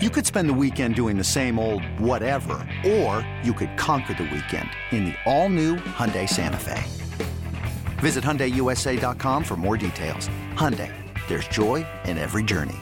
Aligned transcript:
You 0.00 0.10
could 0.10 0.24
spend 0.24 0.48
the 0.48 0.54
weekend 0.54 0.94
doing 0.94 1.18
the 1.18 1.24
same 1.24 1.58
old 1.58 1.82
whatever, 1.98 2.64
or 2.86 3.28
you 3.42 3.52
could 3.52 3.76
conquer 3.76 4.14
the 4.14 4.30
weekend 4.32 4.70
in 4.92 5.06
the 5.06 5.14
all-new 5.26 5.74
Hyundai 5.74 6.28
Santa 6.28 6.56
Fe. 6.56 6.84
Visit 7.98 8.22
HyundaiUSA.com 8.22 9.42
for 9.42 9.56
more 9.56 9.76
details. 9.76 10.28
Hyundai, 10.54 10.94
there's 11.26 11.48
joy 11.48 11.84
in 12.04 12.16
every 12.16 12.44
journey. 12.44 12.76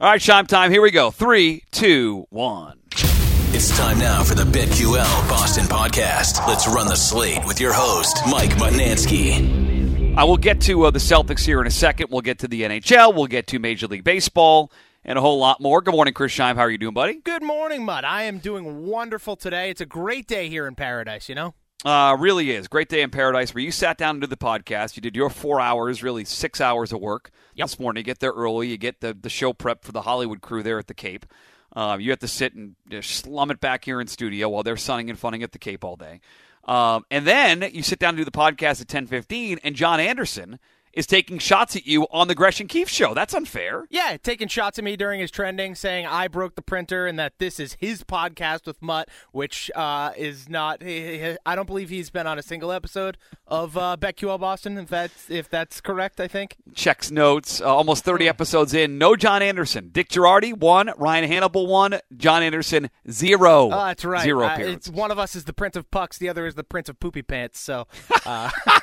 All 0.00 0.10
right, 0.10 0.20
Shime 0.20 0.48
time. 0.48 0.72
Here 0.72 0.82
we 0.82 0.90
go. 0.90 1.12
Three, 1.12 1.62
two, 1.70 2.26
one. 2.30 2.80
It's 2.90 3.70
time 3.78 4.00
now 4.00 4.24
for 4.24 4.34
the 4.34 4.42
BetQL 4.42 5.28
Boston 5.28 5.66
podcast. 5.66 6.44
Let's 6.48 6.66
run 6.66 6.88
the 6.88 6.96
slate 6.96 7.46
with 7.46 7.60
your 7.60 7.72
host, 7.72 8.18
Mike 8.28 8.50
Mutnansky. 8.54 10.16
I 10.16 10.24
will 10.24 10.36
get 10.36 10.60
to 10.62 10.86
uh, 10.86 10.90
the 10.90 10.98
Celtics 10.98 11.44
here 11.44 11.60
in 11.60 11.68
a 11.68 11.70
second. 11.70 12.08
We'll 12.10 12.22
get 12.22 12.40
to 12.40 12.48
the 12.48 12.62
NHL. 12.62 13.14
We'll 13.14 13.28
get 13.28 13.46
to 13.46 13.60
Major 13.60 13.86
League 13.86 14.02
Baseball 14.02 14.72
and 15.04 15.18
a 15.18 15.22
whole 15.22 15.38
lot 15.38 15.60
more. 15.60 15.80
Good 15.80 15.94
morning, 15.94 16.14
Chris 16.14 16.32
Scheim. 16.36 16.54
How 16.54 16.62
are 16.62 16.70
you 16.70 16.78
doing, 16.78 16.94
buddy? 16.94 17.14
Good 17.14 17.42
morning, 17.42 17.84
Mutt. 17.84 18.04
I 18.04 18.24
am 18.24 18.38
doing 18.38 18.86
wonderful 18.86 19.36
today. 19.36 19.70
It's 19.70 19.80
a 19.80 19.86
great 19.86 20.26
day 20.26 20.48
here 20.48 20.66
in 20.66 20.74
paradise, 20.74 21.28
you 21.28 21.34
know? 21.34 21.54
Uh, 21.84 22.16
really 22.18 22.52
is. 22.52 22.68
Great 22.68 22.88
day 22.88 23.02
in 23.02 23.10
paradise 23.10 23.52
where 23.54 23.64
you 23.64 23.72
sat 23.72 23.98
down 23.98 24.10
and 24.16 24.20
did 24.20 24.30
the 24.30 24.36
podcast. 24.36 24.94
You 24.96 25.02
did 25.02 25.16
your 25.16 25.28
four 25.30 25.60
hours, 25.60 26.02
really 26.02 26.24
six 26.24 26.60
hours 26.60 26.92
of 26.92 27.00
work 27.00 27.30
Yep. 27.54 27.64
this 27.68 27.80
morning. 27.80 28.00
You 28.02 28.04
get 28.04 28.20
there 28.20 28.30
early. 28.30 28.68
You 28.68 28.78
get 28.78 29.00
the, 29.00 29.12
the 29.14 29.28
show 29.28 29.52
prep 29.52 29.84
for 29.84 29.90
the 29.90 30.02
Hollywood 30.02 30.40
crew 30.42 30.62
there 30.62 30.78
at 30.78 30.86
the 30.86 30.94
Cape. 30.94 31.26
Um, 31.74 32.00
you 32.00 32.10
have 32.10 32.20
to 32.20 32.28
sit 32.28 32.54
and 32.54 32.76
slum 33.00 33.50
it 33.50 33.58
back 33.58 33.84
here 33.84 34.00
in 34.00 34.06
studio 34.06 34.48
while 34.50 34.62
they're 34.62 34.76
sunning 34.76 35.10
and 35.10 35.18
funning 35.18 35.42
at 35.42 35.50
the 35.52 35.58
Cape 35.58 35.84
all 35.84 35.96
day. 35.96 36.20
Um, 36.64 37.04
and 37.10 37.26
then 37.26 37.62
you 37.72 37.82
sit 37.82 37.98
down 37.98 38.10
and 38.10 38.18
do 38.18 38.24
the 38.24 38.30
podcast 38.30 38.80
at 38.80 38.86
10.15, 38.86 39.58
and 39.64 39.74
John 39.74 39.98
Anderson 39.98 40.60
is 40.92 41.06
taking 41.06 41.38
shots 41.38 41.76
at 41.76 41.86
you 41.86 42.06
on 42.10 42.28
the 42.28 42.34
Gresham 42.34 42.68
Keefe 42.68 42.88
show. 42.88 43.14
That's 43.14 43.34
unfair. 43.34 43.86
Yeah, 43.90 44.16
taking 44.22 44.48
shots 44.48 44.78
at 44.78 44.84
me 44.84 44.96
during 44.96 45.20
his 45.20 45.30
trending, 45.30 45.74
saying 45.74 46.06
I 46.06 46.28
broke 46.28 46.54
the 46.54 46.62
printer 46.62 47.06
and 47.06 47.18
that 47.18 47.38
this 47.38 47.58
is 47.58 47.74
his 47.74 48.04
podcast 48.04 48.66
with 48.66 48.80
Mutt, 48.82 49.08
which 49.32 49.70
uh, 49.74 50.12
is 50.16 50.48
not. 50.48 50.82
I 50.82 51.36
don't 51.54 51.66
believe 51.66 51.88
he's 51.88 52.10
been 52.10 52.26
on 52.26 52.38
a 52.38 52.42
single 52.42 52.72
episode 52.72 53.16
of 53.46 53.76
uh, 53.76 53.96
BetQL 53.98 54.38
Boston. 54.40 54.78
If 54.78 54.88
that's 54.88 55.30
if 55.30 55.48
that's 55.48 55.80
correct, 55.80 56.20
I 56.20 56.28
think. 56.28 56.56
checks 56.74 57.10
notes. 57.10 57.60
Uh, 57.60 57.74
almost 57.74 58.04
30 58.04 58.28
episodes 58.28 58.74
in. 58.74 58.98
No 58.98 59.16
John 59.16 59.42
Anderson. 59.42 59.90
Dick 59.92 60.08
Girardi, 60.08 60.56
one. 60.56 60.90
Ryan 60.96 61.30
Hannable, 61.30 61.66
one. 61.66 61.98
John 62.16 62.42
Anderson, 62.42 62.90
zero. 63.10 63.66
Oh, 63.66 63.86
that's 63.86 64.04
right. 64.04 64.22
Zero 64.22 64.46
Uh, 64.46 64.76
one 64.92 65.10
of 65.10 65.18
us 65.18 65.34
is 65.34 65.44
the 65.44 65.52
Prince 65.52 65.76
of 65.76 65.90
Pucks, 65.90 66.18
the 66.18 66.28
other 66.28 66.46
is 66.46 66.54
the 66.54 66.64
Prince 66.64 66.88
of 66.88 66.98
Poopy 67.00 67.22
Pants. 67.22 67.58
So, 67.60 67.86
uh, 68.26 68.50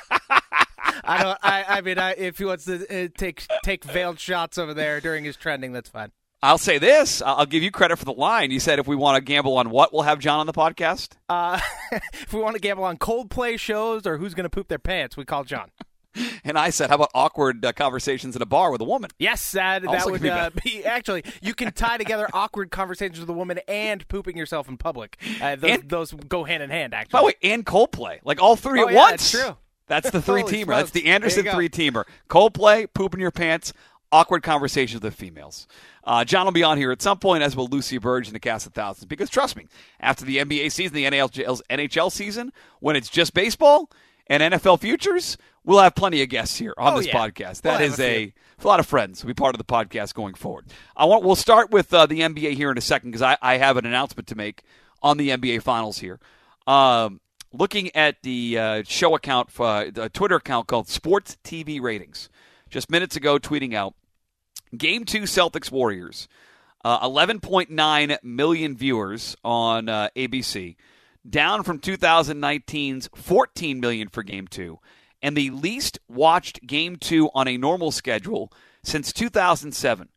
I 1.04 1.22
don't. 1.22 1.38
I, 1.42 1.64
I 1.68 1.80
mean, 1.80 1.98
I, 1.98 2.12
if 2.12 2.38
he 2.38 2.44
wants 2.44 2.64
to 2.66 3.04
uh, 3.04 3.08
take 3.16 3.46
take 3.64 3.84
veiled 3.84 4.18
shots 4.18 4.58
over 4.58 4.74
there 4.74 5.00
during 5.00 5.24
his 5.24 5.36
trending, 5.36 5.72
that's 5.72 5.88
fine. 5.88 6.12
I'll 6.42 6.56
say 6.58 6.78
this. 6.78 7.20
I'll 7.20 7.44
give 7.44 7.62
you 7.62 7.70
credit 7.70 7.98
for 7.98 8.06
the 8.06 8.12
line. 8.14 8.50
You 8.50 8.60
said 8.60 8.78
if 8.78 8.86
we 8.86 8.96
want 8.96 9.16
to 9.16 9.20
gamble 9.22 9.58
on 9.58 9.68
what, 9.70 9.92
we'll 9.92 10.02
have 10.02 10.18
John 10.20 10.40
on 10.40 10.46
the 10.46 10.54
podcast. 10.54 11.10
Uh, 11.28 11.60
if 11.92 12.32
we 12.32 12.40
want 12.40 12.56
to 12.56 12.60
gamble 12.62 12.84
on 12.84 12.96
Coldplay 12.96 13.58
shows 13.58 14.06
or 14.06 14.16
who's 14.16 14.32
going 14.32 14.44
to 14.44 14.50
poop 14.50 14.68
their 14.68 14.78
pants, 14.78 15.18
we 15.18 15.26
call 15.26 15.44
John. 15.44 15.70
And 16.42 16.58
I 16.58 16.70
said, 16.70 16.88
how 16.88 16.96
about 16.96 17.10
awkward 17.14 17.64
uh, 17.64 17.72
conversations 17.72 18.34
in 18.34 18.42
a 18.42 18.46
bar 18.46 18.72
with 18.72 18.80
a 18.80 18.84
woman? 18.84 19.10
Yes, 19.18 19.52
that, 19.52 19.86
Also 19.86 19.98
that 19.98 20.10
would 20.10 20.22
be 20.22 20.30
uh, 20.30 20.50
be 20.64 20.84
actually. 20.84 21.24
You 21.42 21.54
can 21.54 21.72
tie 21.72 21.98
together 21.98 22.26
awkward 22.32 22.70
conversations 22.70 23.20
with 23.20 23.28
a 23.28 23.32
woman 23.34 23.60
and 23.68 24.08
pooping 24.08 24.36
yourself 24.36 24.66
in 24.68 24.76
public. 24.78 25.18
Uh, 25.42 25.56
those, 25.56 25.70
And- 25.70 25.88
those 25.90 26.10
go 26.12 26.42
hand 26.44 26.62
in 26.62 26.70
hand. 26.70 26.94
Actually, 26.94 27.12
By 27.12 27.20
the 27.20 27.26
way, 27.26 27.34
and 27.52 27.64
Coldplay. 27.66 28.18
Like 28.24 28.40
all 28.42 28.56
three 28.56 28.80
Oh, 28.82 28.86
at 28.88 28.92
yeah, 28.94 28.98
once. 28.98 29.10
that's 29.10 29.30
true. 29.30 29.56
That's 29.90 30.10
the 30.10 30.22
three 30.22 30.42
teamer. 30.44 30.68
That's 30.68 30.92
the 30.92 31.06
Anderson 31.06 31.44
three 31.44 31.68
teamer. 31.68 32.04
Coldplay, 32.30 32.86
poop 32.94 33.12
in 33.12 33.20
your 33.20 33.30
pants, 33.30 33.74
awkward 34.10 34.42
conversations 34.42 35.02
with 35.02 35.12
the 35.12 35.16
females. 35.16 35.66
Uh, 36.04 36.24
John 36.24 36.46
will 36.46 36.52
be 36.52 36.62
on 36.62 36.78
here 36.78 36.90
at 36.92 37.02
some 37.02 37.18
point, 37.18 37.42
as 37.42 37.54
will 37.54 37.66
Lucy 37.66 37.98
Burge 37.98 38.26
and 38.26 38.34
the 38.34 38.40
cast 38.40 38.66
of 38.66 38.72
thousands. 38.72 39.04
Because 39.04 39.28
trust 39.28 39.56
me, 39.56 39.66
after 40.00 40.24
the 40.24 40.38
NBA 40.38 40.72
season, 40.72 40.94
the 40.94 41.04
NHL, 41.04 41.60
NHL 41.68 42.10
season, 42.10 42.52
when 42.80 42.96
it's 42.96 43.10
just 43.10 43.34
baseball 43.34 43.90
and 44.26 44.42
NFL 44.42 44.80
futures, 44.80 45.36
we'll 45.64 45.80
have 45.80 45.94
plenty 45.94 46.22
of 46.22 46.28
guests 46.30 46.56
here 46.56 46.72
on 46.78 46.94
Oh, 46.94 46.96
this 46.96 47.08
yeah. 47.08 47.16
podcast. 47.18 47.64
We'll 47.64 47.80
is 47.80 48.00
a 48.00 48.16
a, 48.24 48.34
a 48.64 48.66
lot 48.66 48.80
of 48.80 48.86
friends 48.86 49.22
will 49.22 49.28
be 49.28 49.34
part 49.34 49.54
of 49.54 49.58
the 49.58 49.64
podcast 49.64 50.14
going 50.14 50.34
forward. 50.34 50.66
I 50.96 51.04
want 51.04 51.22
we'll 51.24 51.36
start 51.36 51.70
with 51.70 51.92
uh, 51.92 52.06
the 52.06 52.20
NBA 52.20 52.52
here 52.54 52.70
in 52.70 52.78
a 52.78 52.82
second 52.82 53.10
because 53.10 53.22
I, 53.22 53.36
I 53.42 53.58
have 53.58 53.76
an 53.76 53.84
announcement 53.84 54.28
to 54.28 54.34
make 54.36 54.62
on 55.02 55.16
the 55.18 55.30
NBA 55.30 55.62
Finals 55.62 55.98
here. 55.98 56.18
Um, 56.66 57.20
looking 57.52 57.94
at 57.94 58.22
the 58.22 58.58
uh, 58.58 58.82
show 58.86 59.14
account, 59.14 59.48
uh, 59.58 59.86
the 59.92 60.08
Twitter 60.08 60.36
account 60.36 60.66
called 60.66 60.88
Sports 60.88 61.36
TV 61.44 61.80
Ratings, 61.80 62.28
just 62.68 62.90
minutes 62.90 63.16
ago, 63.16 63.38
tweeting 63.38 63.74
out 63.74 63.94
Game 64.76 65.04
Two 65.04 65.22
Celtics 65.22 65.70
Warriors, 65.70 66.28
uh, 66.84 67.06
11.9 67.06 68.16
million 68.22 68.76
viewers 68.76 69.36
on 69.44 69.88
uh, 69.88 70.08
ABC, 70.16 70.76
down 71.28 71.62
from 71.62 71.80
2019's 71.80 73.08
14 73.14 73.80
million 73.80 74.08
for 74.08 74.22
Game 74.22 74.46
Two, 74.46 74.78
and 75.22 75.36
the 75.36 75.50
least 75.50 75.98
watched 76.08 76.66
Game 76.66 76.96
Two 76.96 77.30
on 77.34 77.48
a 77.48 77.56
normal 77.56 77.90
schedule 77.90 78.52
since 78.82 79.12
2007, 79.12 80.08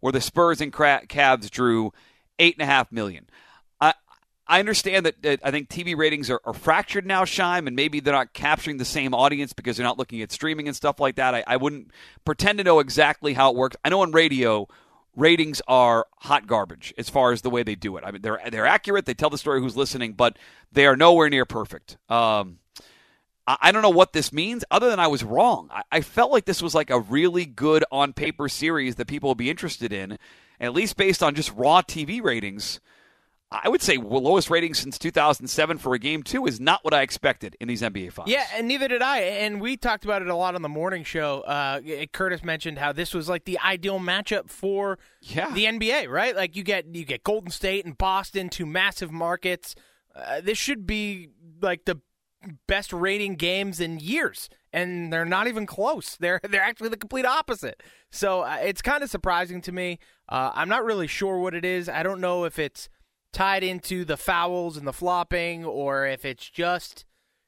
where 0.00 0.12
the 0.12 0.20
Spurs 0.20 0.60
and 0.60 0.72
Cavs 0.72 1.50
drew 1.50 1.92
eight 2.38 2.56
and 2.56 2.62
a 2.62 2.66
half 2.66 2.92
million. 2.92 3.26
I 4.46 4.58
understand 4.58 5.06
that, 5.06 5.22
that 5.22 5.40
I 5.44 5.50
think 5.50 5.68
TV 5.68 5.96
ratings 5.96 6.28
are, 6.28 6.40
are 6.44 6.52
fractured 6.52 7.06
now, 7.06 7.24
Shime, 7.24 7.66
and 7.66 7.76
maybe 7.76 8.00
they're 8.00 8.12
not 8.12 8.32
capturing 8.32 8.76
the 8.76 8.84
same 8.84 9.14
audience 9.14 9.52
because 9.52 9.76
they're 9.76 9.86
not 9.86 9.98
looking 9.98 10.20
at 10.20 10.32
streaming 10.32 10.66
and 10.66 10.76
stuff 10.76 10.98
like 10.98 11.16
that. 11.16 11.34
I, 11.34 11.44
I 11.46 11.56
wouldn't 11.56 11.92
pretend 12.24 12.58
to 12.58 12.64
know 12.64 12.80
exactly 12.80 13.34
how 13.34 13.50
it 13.50 13.56
works. 13.56 13.76
I 13.84 13.88
know 13.88 14.00
on 14.00 14.10
radio, 14.10 14.66
ratings 15.16 15.60
are 15.68 16.06
hot 16.18 16.46
garbage 16.46 16.92
as 16.98 17.08
far 17.08 17.32
as 17.32 17.42
the 17.42 17.50
way 17.50 17.62
they 17.62 17.74
do 17.74 17.96
it. 17.96 18.04
I 18.04 18.10
mean, 18.10 18.22
they're 18.22 18.40
they're 18.50 18.66
accurate. 18.66 19.06
They 19.06 19.14
tell 19.14 19.30
the 19.30 19.38
story 19.38 19.60
who's 19.60 19.76
listening, 19.76 20.14
but 20.14 20.38
they 20.70 20.86
are 20.86 20.96
nowhere 20.96 21.28
near 21.28 21.44
perfect. 21.44 21.98
Um, 22.08 22.58
I 23.46 23.56
I 23.60 23.72
don't 23.72 23.82
know 23.82 23.90
what 23.90 24.12
this 24.12 24.32
means, 24.32 24.64
other 24.70 24.90
than 24.90 25.00
I 25.00 25.06
was 25.08 25.24
wrong. 25.24 25.68
I, 25.72 25.82
I 25.90 26.00
felt 26.00 26.32
like 26.32 26.46
this 26.46 26.62
was 26.62 26.74
like 26.74 26.90
a 26.90 27.00
really 27.00 27.44
good 27.44 27.84
on 27.92 28.12
paper 28.12 28.48
series 28.48 28.96
that 28.96 29.06
people 29.06 29.28
would 29.30 29.38
be 29.38 29.50
interested 29.50 29.92
in, 29.92 30.18
at 30.60 30.72
least 30.72 30.96
based 30.96 31.22
on 31.22 31.34
just 31.34 31.52
raw 31.54 31.82
TV 31.82 32.22
ratings. 32.22 32.80
I 33.52 33.68
would 33.68 33.82
say 33.82 33.96
lowest 33.98 34.48
rating 34.50 34.74
since 34.74 34.98
2007 34.98 35.78
for 35.78 35.94
a 35.94 35.98
game 35.98 36.22
two 36.22 36.46
is 36.46 36.58
not 36.60 36.82
what 36.84 36.94
I 36.94 37.02
expected 37.02 37.56
in 37.60 37.68
these 37.68 37.82
NBA 37.82 38.12
finals. 38.12 38.30
Yeah, 38.30 38.44
and 38.54 38.66
neither 38.66 38.88
did 38.88 39.02
I. 39.02 39.18
And 39.20 39.60
we 39.60 39.76
talked 39.76 40.04
about 40.04 40.22
it 40.22 40.28
a 40.28 40.34
lot 40.34 40.54
on 40.54 40.62
the 40.62 40.68
morning 40.68 41.04
show. 41.04 41.40
Uh, 41.42 41.80
Curtis 42.12 42.42
mentioned 42.42 42.78
how 42.78 42.92
this 42.92 43.12
was 43.14 43.28
like 43.28 43.44
the 43.44 43.58
ideal 43.58 43.98
matchup 44.00 44.48
for 44.48 44.98
Yeah. 45.20 45.50
the 45.52 45.64
NBA, 45.66 46.08
right? 46.08 46.34
Like 46.34 46.56
you 46.56 46.62
get 46.62 46.86
you 46.94 47.04
get 47.04 47.24
Golden 47.24 47.50
State 47.50 47.84
and 47.84 47.96
Boston, 47.98 48.48
two 48.48 48.66
massive 48.66 49.12
markets. 49.12 49.74
Uh, 50.14 50.40
this 50.40 50.58
should 50.58 50.86
be 50.86 51.28
like 51.60 51.84
the 51.84 52.00
best 52.66 52.92
rating 52.92 53.36
games 53.36 53.80
in 53.80 53.98
years, 54.00 54.48
and 54.72 55.12
they're 55.12 55.24
not 55.24 55.46
even 55.46 55.64
close. 55.66 56.16
They're 56.20 56.40
they're 56.42 56.62
actually 56.62 56.88
the 56.88 56.96
complete 56.96 57.24
opposite. 57.24 57.82
So 58.10 58.40
uh, 58.40 58.58
it's 58.62 58.82
kind 58.82 59.02
of 59.02 59.10
surprising 59.10 59.60
to 59.62 59.72
me. 59.72 59.98
Uh, 60.28 60.50
I'm 60.54 60.68
not 60.68 60.84
really 60.84 61.06
sure 61.06 61.38
what 61.38 61.54
it 61.54 61.64
is. 61.64 61.88
I 61.88 62.02
don't 62.02 62.20
know 62.20 62.44
if 62.44 62.58
it's 62.58 62.88
tied 63.32 63.64
into 63.64 64.04
the 64.04 64.16
fouls 64.16 64.76
and 64.76 64.86
the 64.86 64.92
flopping, 64.92 65.64
or 65.64 66.06
if 66.06 66.24
it's 66.24 66.48
just 66.48 67.04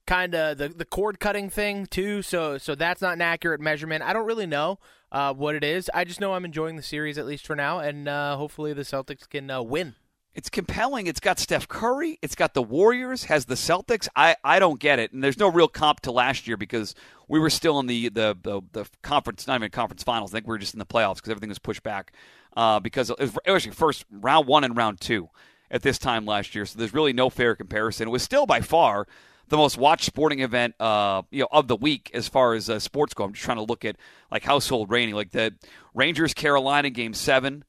kind 0.07 0.35
of 0.35 0.59
the 0.59 0.69
the 0.69 0.85
cord 0.85 1.21
cutting 1.21 1.51
thing 1.51 1.87
too. 1.87 2.23
So 2.23 2.59
so 2.59 2.75
that's 2.75 3.03
not 3.03 3.15
an 3.15 3.23
accurate 3.23 3.61
measurement. 3.61 4.03
I 4.03 4.13
don't 4.13 4.27
really 4.27 4.47
know 4.47 4.79
uh, 5.13 5.33
what 5.35 5.55
it 5.55 5.65
is. 5.65 5.91
I 5.95 6.05
just 6.05 6.21
know 6.21 6.35
I'm 6.35 6.45
enjoying 6.45 6.77
the 6.77 6.83
series 6.83 7.19
at 7.19 7.27
least 7.27 7.47
for 7.47 7.57
now, 7.57 7.79
and 7.79 8.09
uh, 8.09 8.37
hopefully 8.37 8.73
the 8.73 8.83
Celtics 8.83 9.29
can 9.29 9.51
uh, 9.51 9.63
win. 9.63 9.95
It's 10.35 10.51
compelling. 10.51 11.07
It's 11.07 11.21
got 11.21 11.39
Steph 11.39 11.69
Curry. 11.69 12.19
It's 12.21 12.35
got 12.35 12.55
the 12.55 12.63
Warriors. 12.63 13.25
Has 13.25 13.45
the 13.45 13.55
Celtics. 13.55 14.09
I, 14.17 14.35
I 14.43 14.59
don't 14.59 14.81
get 14.81 14.99
it. 14.99 15.13
And 15.13 15.23
there's 15.23 15.39
no 15.39 15.49
real 15.49 15.69
comp 15.69 16.01
to 16.01 16.11
last 16.11 16.49
year 16.49 16.57
because 16.57 16.97
we 17.29 17.39
were 17.39 17.51
still 17.51 17.79
in 17.79 17.87
the 17.87 18.09
the 18.09 18.37
the, 18.43 18.61
the 18.73 18.89
conference, 19.03 19.47
not 19.47 19.57
even 19.57 19.71
conference 19.71 20.03
finals. 20.03 20.33
I 20.33 20.39
think 20.39 20.49
we 20.49 20.53
were 20.53 20.59
just 20.59 20.75
in 20.75 20.81
the 20.81 20.87
playoffs 20.87 21.17
because 21.17 21.31
everything 21.31 21.51
was 21.51 21.61
pushed 21.61 21.85
back. 21.85 22.13
Uh, 22.57 22.79
because 22.79 23.11
it 23.11 23.19
was, 23.19 23.31
it 23.45 23.51
was 23.51 23.63
actually 23.63 23.73
first 23.73 24.05
round 24.11 24.47
one 24.47 24.63
and 24.63 24.77
round 24.77 25.01
two 25.01 25.29
at 25.71 25.83
this 25.83 25.99
time 25.99 26.27
last 26.27 26.55
year. 26.55 26.67
So 26.67 26.79
there's 26.79 26.95
really 26.95 27.13
no 27.13 27.31
fair 27.31 27.55
comparison. 27.55 28.09
It 28.09 28.11
was 28.11 28.23
still 28.23 28.47
by 28.47 28.61
far 28.61 29.07
the 29.49 29.57
most 29.57 29.77
watched 29.77 30.05
sporting 30.05 30.41
event 30.41 30.75
uh, 30.81 31.23
you 31.31 31.41
know 31.41 31.49
of 31.53 31.69
the 31.69 31.77
week 31.77 32.11
as 32.15 32.29
far 32.29 32.55
as 32.55 32.71
uh, 32.71 32.79
sports 32.79 33.15
go. 33.15 33.25
I'm 33.25 33.33
just 33.33 33.45
trying 33.45 33.59
to 33.59 33.63
look 33.63 33.85
at 33.85 33.97
like 34.31 34.43
household 34.43 34.91
rating, 34.91 35.15
like 35.15 35.33
the 35.33 35.55
Rangers 35.95 36.35
Carolina 36.35 36.91
game 36.91 37.15
seven. 37.15 37.65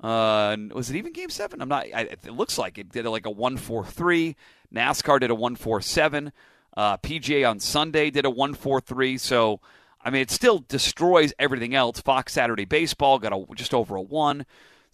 Uh, 0.00 0.56
was 0.72 0.90
it 0.90 0.96
even 0.96 1.12
Game 1.12 1.30
Seven? 1.30 1.62
I'm 1.62 1.68
not. 1.68 1.86
I, 1.86 2.02
it 2.02 2.30
looks 2.30 2.58
like 2.58 2.76
it 2.76 2.90
did 2.90 3.06
like 3.06 3.26
a 3.26 3.30
one 3.30 3.56
four 3.56 3.84
three. 3.84 4.36
NASCAR 4.74 5.20
did 5.20 5.30
a 5.30 5.34
one 5.34 5.56
four 5.56 5.80
seven. 5.80 6.32
Uh, 6.76 6.98
PGA 6.98 7.48
on 7.48 7.60
Sunday 7.60 8.10
did 8.10 8.26
a 8.26 8.30
one 8.30 8.52
four 8.52 8.80
three. 8.80 9.16
So 9.16 9.60
I 10.04 10.10
mean, 10.10 10.22
it 10.22 10.30
still 10.30 10.64
destroys 10.68 11.32
everything 11.38 11.74
else. 11.74 12.00
Fox 12.00 12.34
Saturday 12.34 12.66
Baseball 12.66 13.18
got 13.18 13.32
a 13.32 13.44
just 13.54 13.72
over 13.72 13.96
a 13.96 14.02
one. 14.02 14.44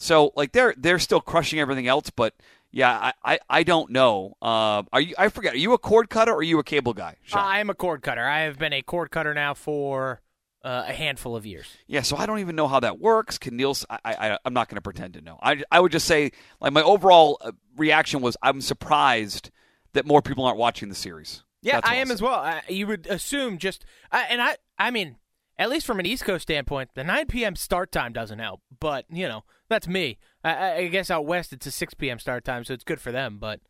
So 0.02 0.32
like 0.34 0.50
they're 0.50 0.74
they're 0.76 0.98
still 0.98 1.20
crushing 1.20 1.60
everything 1.60 1.86
else, 1.86 2.10
but 2.10 2.34
yeah, 2.72 2.90
I, 2.90 3.12
I, 3.34 3.38
I 3.48 3.62
don't 3.62 3.90
know. 3.90 4.36
Uh, 4.42 4.82
are 4.92 5.00
you? 5.00 5.14
I 5.16 5.28
forget. 5.28 5.54
Are 5.54 5.58
you 5.58 5.74
a 5.74 5.78
cord 5.78 6.10
cutter 6.10 6.32
or 6.32 6.38
are 6.38 6.42
you 6.42 6.58
a 6.58 6.64
cable 6.64 6.92
guy? 6.92 7.18
Sean? 7.22 7.40
I 7.40 7.60
am 7.60 7.70
a 7.70 7.74
cord 7.74 8.02
cutter. 8.02 8.26
I 8.26 8.40
have 8.40 8.58
been 8.58 8.72
a 8.72 8.82
cord 8.82 9.12
cutter 9.12 9.32
now 9.32 9.54
for 9.54 10.20
uh, 10.64 10.86
a 10.88 10.92
handful 10.92 11.36
of 11.36 11.46
years. 11.46 11.66
Yeah, 11.86 12.02
so 12.02 12.16
I 12.16 12.26
don't 12.26 12.40
even 12.40 12.56
know 12.56 12.66
how 12.66 12.80
that 12.80 12.98
works. 12.98 13.38
Can 13.38 13.56
Niels? 13.56 13.86
I, 13.88 13.98
I 14.04 14.38
I'm 14.44 14.54
not 14.54 14.68
going 14.68 14.76
to 14.76 14.82
pretend 14.82 15.14
to 15.14 15.20
know. 15.20 15.38
I 15.40 15.62
I 15.70 15.78
would 15.78 15.92
just 15.92 16.06
say 16.06 16.32
like 16.60 16.72
my 16.72 16.82
overall 16.82 17.38
uh, 17.40 17.52
reaction 17.76 18.22
was 18.22 18.36
I'm 18.42 18.60
surprised 18.60 19.50
that 19.92 20.04
more 20.04 20.20
people 20.20 20.44
aren't 20.44 20.58
watching 20.58 20.88
the 20.88 20.96
series. 20.96 21.44
Yeah, 21.62 21.80
I 21.84 21.96
am 21.96 22.10
as 22.10 22.20
well. 22.20 22.34
I, 22.34 22.62
you 22.68 22.88
would 22.88 23.06
assume 23.06 23.58
just, 23.58 23.84
I, 24.10 24.22
and 24.22 24.42
I, 24.42 24.56
I 24.78 24.90
mean, 24.90 25.14
at 25.58 25.70
least 25.70 25.86
from 25.86 26.00
an 26.00 26.06
East 26.06 26.24
Coast 26.24 26.42
standpoint, 26.42 26.90
the 26.94 27.04
9 27.04 27.26
p.m. 27.26 27.56
start 27.56 27.92
time 27.92 28.12
doesn't 28.12 28.38
help. 28.38 28.60
But 28.80 29.06
you 29.10 29.28
know, 29.28 29.44
that's 29.68 29.86
me. 29.88 30.18
I- 30.44 30.72
I, 30.74 30.86
guess 30.88 31.10
out 31.10 31.26
west 31.26 31.52
it's 31.52 31.66
a 31.66 31.70
6 31.70 31.94
p.m. 31.94 32.18
start 32.18 32.44
time, 32.44 32.64
so 32.64 32.74
it's 32.74 32.84
good 32.84 33.00
for 33.00 33.12
them. 33.12 33.38
But 33.38 33.60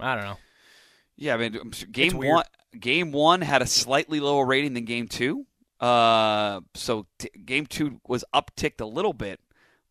I 0.00 0.14
don't 0.14 0.24
know. 0.24 0.38
Yeah, 1.16 1.34
I 1.34 1.36
mean, 1.36 1.70
game 1.92 2.18
one, 2.18 2.44
game 2.78 3.12
one 3.12 3.40
had 3.40 3.62
a 3.62 3.66
slightly 3.66 4.18
lower 4.20 4.44
rating 4.44 4.74
than 4.74 4.84
game 4.84 5.06
two. 5.06 5.46
Uh, 5.80 6.60
so 6.74 7.06
t- 7.18 7.30
game 7.44 7.66
two 7.66 8.00
was 8.06 8.24
upticked 8.34 8.80
a 8.80 8.86
little 8.86 9.12
bit, 9.12 9.38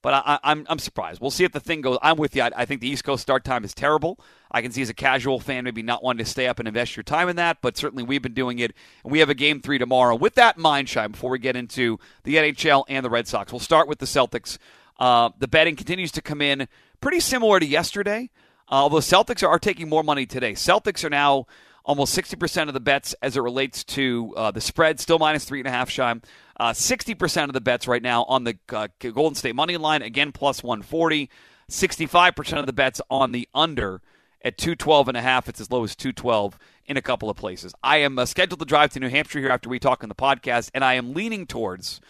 but 0.03 0.13
I, 0.13 0.21
I, 0.25 0.39
I'm 0.51 0.67
I'm 0.69 0.77
surprised. 0.77 1.19
We'll 1.19 1.31
see 1.31 1.45
if 1.45 1.51
the 1.51 1.59
thing 1.59 1.81
goes. 1.81 1.97
I'm 2.03 2.17
with 2.17 2.35
you. 2.35 2.43
I, 2.43 2.51
I 2.55 2.65
think 2.65 2.81
the 2.81 2.87
East 2.87 3.03
Coast 3.03 3.23
start 3.23 3.43
time 3.43 3.63
is 3.63 3.73
terrible. 3.73 4.19
I 4.51 4.61
can 4.61 4.71
see 4.71 4.83
as 4.83 4.89
a 4.89 4.93
casual 4.93 5.39
fan 5.39 5.63
maybe 5.63 5.81
not 5.81 6.03
wanting 6.03 6.23
to 6.23 6.29
stay 6.29 6.45
up 6.45 6.59
and 6.59 6.67
invest 6.67 6.95
your 6.95 7.03
time 7.03 7.29
in 7.29 7.37
that, 7.37 7.57
but 7.61 7.75
certainly 7.75 8.03
we've 8.03 8.21
been 8.21 8.35
doing 8.35 8.59
it, 8.59 8.75
and 9.03 9.11
we 9.11 9.17
have 9.19 9.29
a 9.29 9.33
game 9.33 9.61
three 9.61 9.79
tomorrow. 9.79 10.15
With 10.15 10.35
that 10.35 10.59
mind, 10.59 10.89
Shime, 10.89 11.13
before 11.13 11.31
we 11.31 11.39
get 11.39 11.55
into 11.55 11.99
the 12.23 12.35
NHL 12.35 12.83
and 12.87 13.03
the 13.03 13.09
Red 13.09 13.27
Sox, 13.27 13.51
we'll 13.51 13.59
start 13.59 13.87
with 13.87 13.97
the 13.97 14.05
Celtics. 14.05 14.59
Uh, 14.99 15.31
the 15.39 15.47
betting 15.47 15.75
continues 15.75 16.11
to 16.11 16.21
come 16.21 16.41
in 16.41 16.67
pretty 17.01 17.19
similar 17.19 17.59
to 17.59 17.65
yesterday. 17.65 18.29
Uh, 18.69 18.75
although 18.75 18.97
Celtics 18.97 19.43
are, 19.43 19.49
are 19.49 19.59
taking 19.59 19.89
more 19.89 20.03
money 20.03 20.25
today. 20.25 20.53
Celtics 20.53 21.03
are 21.03 21.09
now 21.09 21.47
almost 21.85 22.17
60% 22.17 22.67
of 22.67 22.73
the 22.73 22.79
bets 22.79 23.13
as 23.21 23.37
it 23.37 23.41
relates 23.41 23.83
to 23.83 24.33
uh, 24.37 24.51
the 24.51 24.61
spread, 24.61 24.99
still 24.99 25.19
minus 25.19 25.45
three 25.45 25.59
and 25.59 25.67
a 25.67 25.71
half, 25.71 25.89
Shime. 25.89 26.21
Uh, 26.59 26.71
60% 26.71 27.45
of 27.45 27.53
the 27.53 27.61
bets 27.61 27.87
right 27.87 28.01
now 28.01 28.23
on 28.25 28.43
the 28.43 28.57
uh, 28.69 28.87
Golden 28.99 29.35
State 29.35 29.55
money 29.55 29.77
line, 29.77 30.01
again, 30.01 30.31
plus 30.31 30.63
140. 30.63 31.29
65% 31.69 32.59
of 32.59 32.65
the 32.65 32.73
bets 32.73 33.01
on 33.09 33.31
the 33.31 33.47
under 33.53 34.01
at 34.43 34.57
212 34.57 35.07
and 35.07 35.17
a 35.17 35.21
half. 35.21 35.49
It's 35.49 35.61
as 35.61 35.71
low 35.71 35.83
as 35.83 35.95
212 35.95 36.57
in 36.85 36.97
a 36.97 37.01
couple 37.01 37.29
of 37.29 37.37
places. 37.37 37.73
I 37.83 37.97
am 37.97 38.19
uh, 38.19 38.25
scheduled 38.25 38.59
to 38.59 38.65
drive 38.65 38.91
to 38.93 38.99
New 38.99 39.09
Hampshire 39.09 39.39
here 39.39 39.49
after 39.49 39.69
we 39.69 39.79
talk 39.79 40.03
on 40.03 40.09
the 40.09 40.15
podcast, 40.15 40.69
and 40.73 40.83
I 40.83 40.93
am 40.95 41.13
leaning 41.13 41.47
towards 41.47 42.01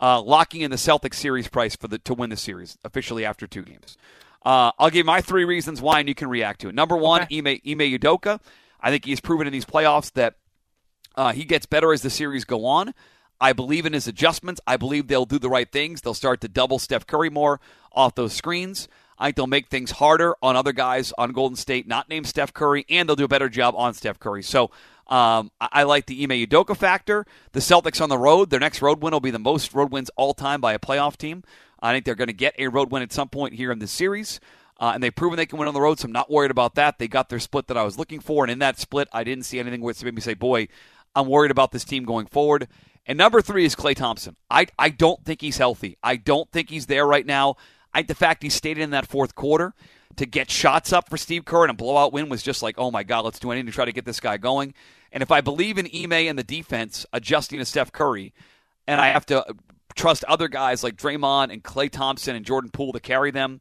uh, 0.00 0.20
locking 0.22 0.62
in 0.62 0.70
the 0.70 0.76
Celtics 0.76 1.14
series 1.14 1.48
price 1.48 1.76
for 1.76 1.88
the 1.88 1.98
to 1.98 2.14
win 2.14 2.30
the 2.30 2.36
series 2.36 2.78
officially 2.84 3.24
after 3.24 3.46
two 3.46 3.62
games. 3.62 3.96
Uh, 4.42 4.72
I'll 4.78 4.90
give 4.90 5.04
my 5.04 5.20
three 5.20 5.44
reasons 5.44 5.82
why, 5.82 6.00
and 6.00 6.08
you 6.08 6.14
can 6.14 6.28
react 6.28 6.62
to 6.62 6.68
it. 6.68 6.74
Number 6.74 6.96
one, 6.96 7.22
Ime, 7.30 7.46
Ime 7.48 7.90
Udoka. 7.98 8.40
I 8.82 8.90
think 8.90 9.04
he's 9.04 9.20
proven 9.20 9.46
in 9.46 9.52
these 9.52 9.64
playoffs 9.64 10.12
that 10.12 10.34
uh, 11.16 11.32
he 11.32 11.44
gets 11.44 11.66
better 11.66 11.92
as 11.92 12.02
the 12.02 12.10
series 12.10 12.44
go 12.44 12.64
on. 12.64 12.94
I 13.40 13.52
believe 13.52 13.86
in 13.86 13.94
his 13.94 14.06
adjustments. 14.06 14.60
I 14.66 14.76
believe 14.76 15.06
they'll 15.06 15.24
do 15.24 15.38
the 15.38 15.48
right 15.48 15.70
things. 15.70 16.02
They'll 16.02 16.14
start 16.14 16.40
to 16.42 16.48
double 16.48 16.78
Steph 16.78 17.06
Curry 17.06 17.30
more 17.30 17.60
off 17.92 18.14
those 18.14 18.32
screens. 18.32 18.86
I 19.18 19.26
think 19.26 19.36
they'll 19.36 19.46
make 19.46 19.68
things 19.68 19.92
harder 19.92 20.34
on 20.42 20.56
other 20.56 20.72
guys 20.72 21.12
on 21.18 21.32
Golden 21.32 21.56
State, 21.56 21.86
not 21.86 22.08
named 22.08 22.26
Steph 22.26 22.52
Curry, 22.52 22.86
and 22.88 23.08
they'll 23.08 23.16
do 23.16 23.24
a 23.24 23.28
better 23.28 23.48
job 23.48 23.74
on 23.76 23.94
Steph 23.94 24.18
Curry. 24.18 24.42
So 24.42 24.70
um, 25.08 25.50
I, 25.60 25.68
I 25.72 25.82
like 25.82 26.06
the 26.06 26.22
Ime 26.22 26.46
Udoka 26.46 26.76
factor. 26.76 27.26
The 27.52 27.60
Celtics 27.60 28.00
on 28.00 28.08
the 28.08 28.18
road, 28.18 28.50
their 28.50 28.60
next 28.60 28.80
road 28.80 29.02
win 29.02 29.12
will 29.12 29.20
be 29.20 29.30
the 29.30 29.38
most 29.38 29.74
road 29.74 29.92
wins 29.92 30.10
all 30.16 30.32
time 30.32 30.60
by 30.60 30.72
a 30.72 30.78
playoff 30.78 31.16
team. 31.16 31.42
I 31.82 31.92
think 31.92 32.04
they're 32.04 32.14
going 32.14 32.28
to 32.28 32.34
get 32.34 32.54
a 32.58 32.68
road 32.68 32.90
win 32.90 33.02
at 33.02 33.12
some 33.12 33.28
point 33.28 33.54
here 33.54 33.72
in 33.72 33.78
this 33.78 33.92
series. 33.92 34.40
Uh, 34.80 34.92
and 34.94 35.02
they've 35.02 35.14
proven 35.14 35.36
they 35.36 35.44
can 35.44 35.58
win 35.58 35.68
on 35.68 35.74
the 35.74 35.80
road, 35.80 36.00
so 36.00 36.06
I'm 36.06 36.12
not 36.12 36.30
worried 36.30 36.50
about 36.50 36.74
that. 36.76 36.98
They 36.98 37.06
got 37.06 37.28
their 37.28 37.38
split 37.38 37.66
that 37.66 37.76
I 37.76 37.84
was 37.84 37.98
looking 37.98 38.18
for, 38.18 38.42
and 38.42 38.50
in 38.50 38.60
that 38.60 38.78
split, 38.78 39.08
I 39.12 39.22
didn't 39.24 39.44
see 39.44 39.60
anything 39.60 39.82
which 39.82 40.02
made 40.02 40.14
me 40.14 40.22
say, 40.22 40.32
boy, 40.32 40.68
I'm 41.14 41.28
worried 41.28 41.50
about 41.50 41.70
this 41.70 41.84
team 41.84 42.04
going 42.04 42.26
forward. 42.26 42.66
And 43.06 43.18
number 43.18 43.42
three 43.42 43.64
is 43.66 43.76
Klay 43.76 43.94
Thompson. 43.94 44.36
I, 44.50 44.66
I 44.78 44.88
don't 44.88 45.22
think 45.24 45.42
he's 45.42 45.58
healthy. 45.58 45.98
I 46.02 46.16
don't 46.16 46.50
think 46.50 46.70
he's 46.70 46.86
there 46.86 47.06
right 47.06 47.26
now. 47.26 47.56
I 47.92 48.02
the 48.02 48.14
fact 48.14 48.42
he 48.42 48.48
stayed 48.48 48.78
in 48.78 48.90
that 48.90 49.06
fourth 49.06 49.34
quarter 49.34 49.74
to 50.16 50.26
get 50.26 50.50
shots 50.50 50.92
up 50.92 51.08
for 51.10 51.16
Steve 51.16 51.44
Kerr 51.44 51.64
and 51.64 51.70
a 51.70 51.74
blowout 51.74 52.12
win 52.12 52.28
was 52.28 52.42
just 52.42 52.62
like, 52.62 52.76
oh 52.78 52.90
my 52.90 53.02
God, 53.02 53.24
let's 53.24 53.38
do 53.38 53.50
anything 53.50 53.66
to 53.66 53.72
try 53.72 53.84
to 53.84 53.92
get 53.92 54.04
this 54.04 54.20
guy 54.20 54.36
going. 54.36 54.74
And 55.12 55.22
if 55.22 55.30
I 55.30 55.40
believe 55.40 55.76
in 55.78 55.88
Ime 55.94 56.12
and 56.12 56.38
the 56.38 56.44
defense 56.44 57.04
adjusting 57.12 57.58
to 57.58 57.64
Steph 57.64 57.92
Curry, 57.92 58.32
and 58.86 59.00
I 59.00 59.08
have 59.08 59.26
to 59.26 59.44
trust 59.94 60.24
other 60.24 60.48
guys 60.48 60.84
like 60.84 60.96
Draymond 60.96 61.52
and 61.52 61.64
Klay 61.64 61.90
Thompson 61.90 62.36
and 62.36 62.44
Jordan 62.44 62.70
Poole 62.70 62.92
to 62.92 63.00
carry 63.00 63.30
them, 63.30 63.60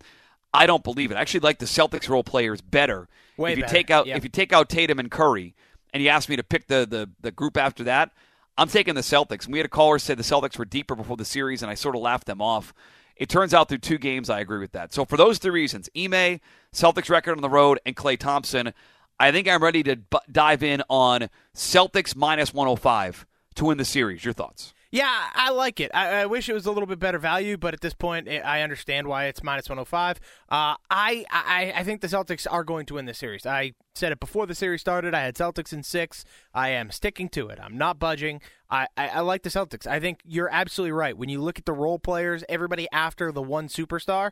I 0.53 0.65
don't 0.65 0.83
believe 0.83 1.11
it. 1.11 1.15
I 1.15 1.21
actually 1.21 1.41
like 1.41 1.59
the 1.59 1.65
Celtics 1.65 2.09
role 2.09 2.23
players 2.23 2.61
better. 2.61 3.07
Way 3.37 3.51
if 3.53 3.57
you 3.57 3.63
better, 3.63 3.73
take 3.73 3.91
out 3.91 4.07
yep. 4.07 4.17
if 4.17 4.23
you 4.23 4.29
take 4.29 4.51
out 4.51 4.69
Tatum 4.69 4.99
and 4.99 5.11
Curry, 5.11 5.55
and 5.93 6.03
you 6.03 6.09
ask 6.09 6.29
me 6.29 6.35
to 6.35 6.43
pick 6.43 6.67
the, 6.67 6.85
the 6.89 7.09
the 7.21 7.31
group 7.31 7.57
after 7.57 7.83
that, 7.85 8.11
I'm 8.57 8.67
taking 8.67 8.95
the 8.95 9.01
Celtics. 9.01 9.45
And 9.45 9.53
we 9.53 9.59
had 9.59 9.65
a 9.65 9.69
caller 9.69 9.99
say 9.99 10.15
the 10.15 10.23
Celtics 10.23 10.57
were 10.57 10.65
deeper 10.65 10.95
before 10.95 11.17
the 11.17 11.25
series, 11.25 11.61
and 11.61 11.71
I 11.71 11.75
sort 11.75 11.95
of 11.95 12.01
laughed 12.01 12.25
them 12.25 12.41
off. 12.41 12.73
It 13.15 13.29
turns 13.29 13.53
out 13.53 13.67
through 13.67 13.79
two 13.79 13.97
games, 13.97 14.29
I 14.29 14.39
agree 14.39 14.59
with 14.59 14.71
that. 14.71 14.93
So 14.93 15.03
for 15.03 15.17
those 15.17 15.39
three 15.39 15.51
reasons, 15.51 15.89
Ime, 15.95 16.39
Celtics 16.73 17.09
record 17.09 17.33
on 17.33 17.41
the 17.41 17.49
road, 17.49 17.79
and 17.85 17.95
Klay 17.95 18.17
Thompson, 18.17 18.73
I 19.19 19.31
think 19.33 19.47
I'm 19.47 19.61
ready 19.61 19.83
to 19.83 19.97
b- 19.97 20.19
dive 20.31 20.63
in 20.63 20.81
on 20.89 21.29
Celtics 21.53 22.15
minus 22.15 22.53
105 22.53 23.25
to 23.55 23.65
win 23.65 23.77
the 23.77 23.83
series. 23.83 24.23
Your 24.23 24.33
thoughts? 24.33 24.73
Yeah, 24.91 25.27
I 25.35 25.51
like 25.51 25.79
it. 25.79 25.91
I, 25.93 26.21
I 26.21 26.25
wish 26.25 26.49
it 26.49 26.53
was 26.53 26.65
a 26.65 26.71
little 26.71 26.87
bit 26.87 26.97
better 26.97 27.19
value, 27.19 27.57
but 27.57 27.75
at 27.75 27.81
this 27.81 27.93
point, 27.93 28.27
I 28.27 28.39
I 28.39 28.61
understand 28.61 29.07
why 29.07 29.25
it's 29.25 29.43
minus 29.43 29.69
105. 29.69 30.17
Uh, 30.49 30.75
I, 30.89 31.25
I 31.29 31.73
I 31.75 31.83
think 31.83 32.01
the 32.01 32.07
Celtics 32.07 32.47
are 32.49 32.63
going 32.63 32.87
to 32.87 32.95
win 32.95 33.05
this 33.05 33.19
series. 33.19 33.45
I 33.45 33.73
said 33.93 34.11
it 34.11 34.19
before 34.19 34.47
the 34.47 34.55
series 34.55 34.81
started. 34.81 35.13
I 35.13 35.21
had 35.21 35.35
Celtics 35.35 35.73
in 35.73 35.83
six. 35.83 36.25
I 36.55 36.69
am 36.69 36.89
sticking 36.89 37.29
to 37.29 37.49
it. 37.49 37.59
I'm 37.61 37.77
not 37.77 37.99
budging. 37.99 38.41
I, 38.69 38.87
I, 38.97 39.09
I 39.09 39.19
like 39.19 39.43
the 39.43 39.49
Celtics. 39.49 39.85
I 39.85 39.99
think 39.99 40.21
you're 40.25 40.49
absolutely 40.51 40.93
right. 40.93 41.15
When 41.15 41.29
you 41.29 41.39
look 41.39 41.59
at 41.59 41.65
the 41.65 41.73
role 41.73 41.99
players, 41.99 42.43
everybody 42.49 42.87
after 42.91 43.31
the 43.31 43.43
one 43.43 43.67
superstar, 43.67 44.31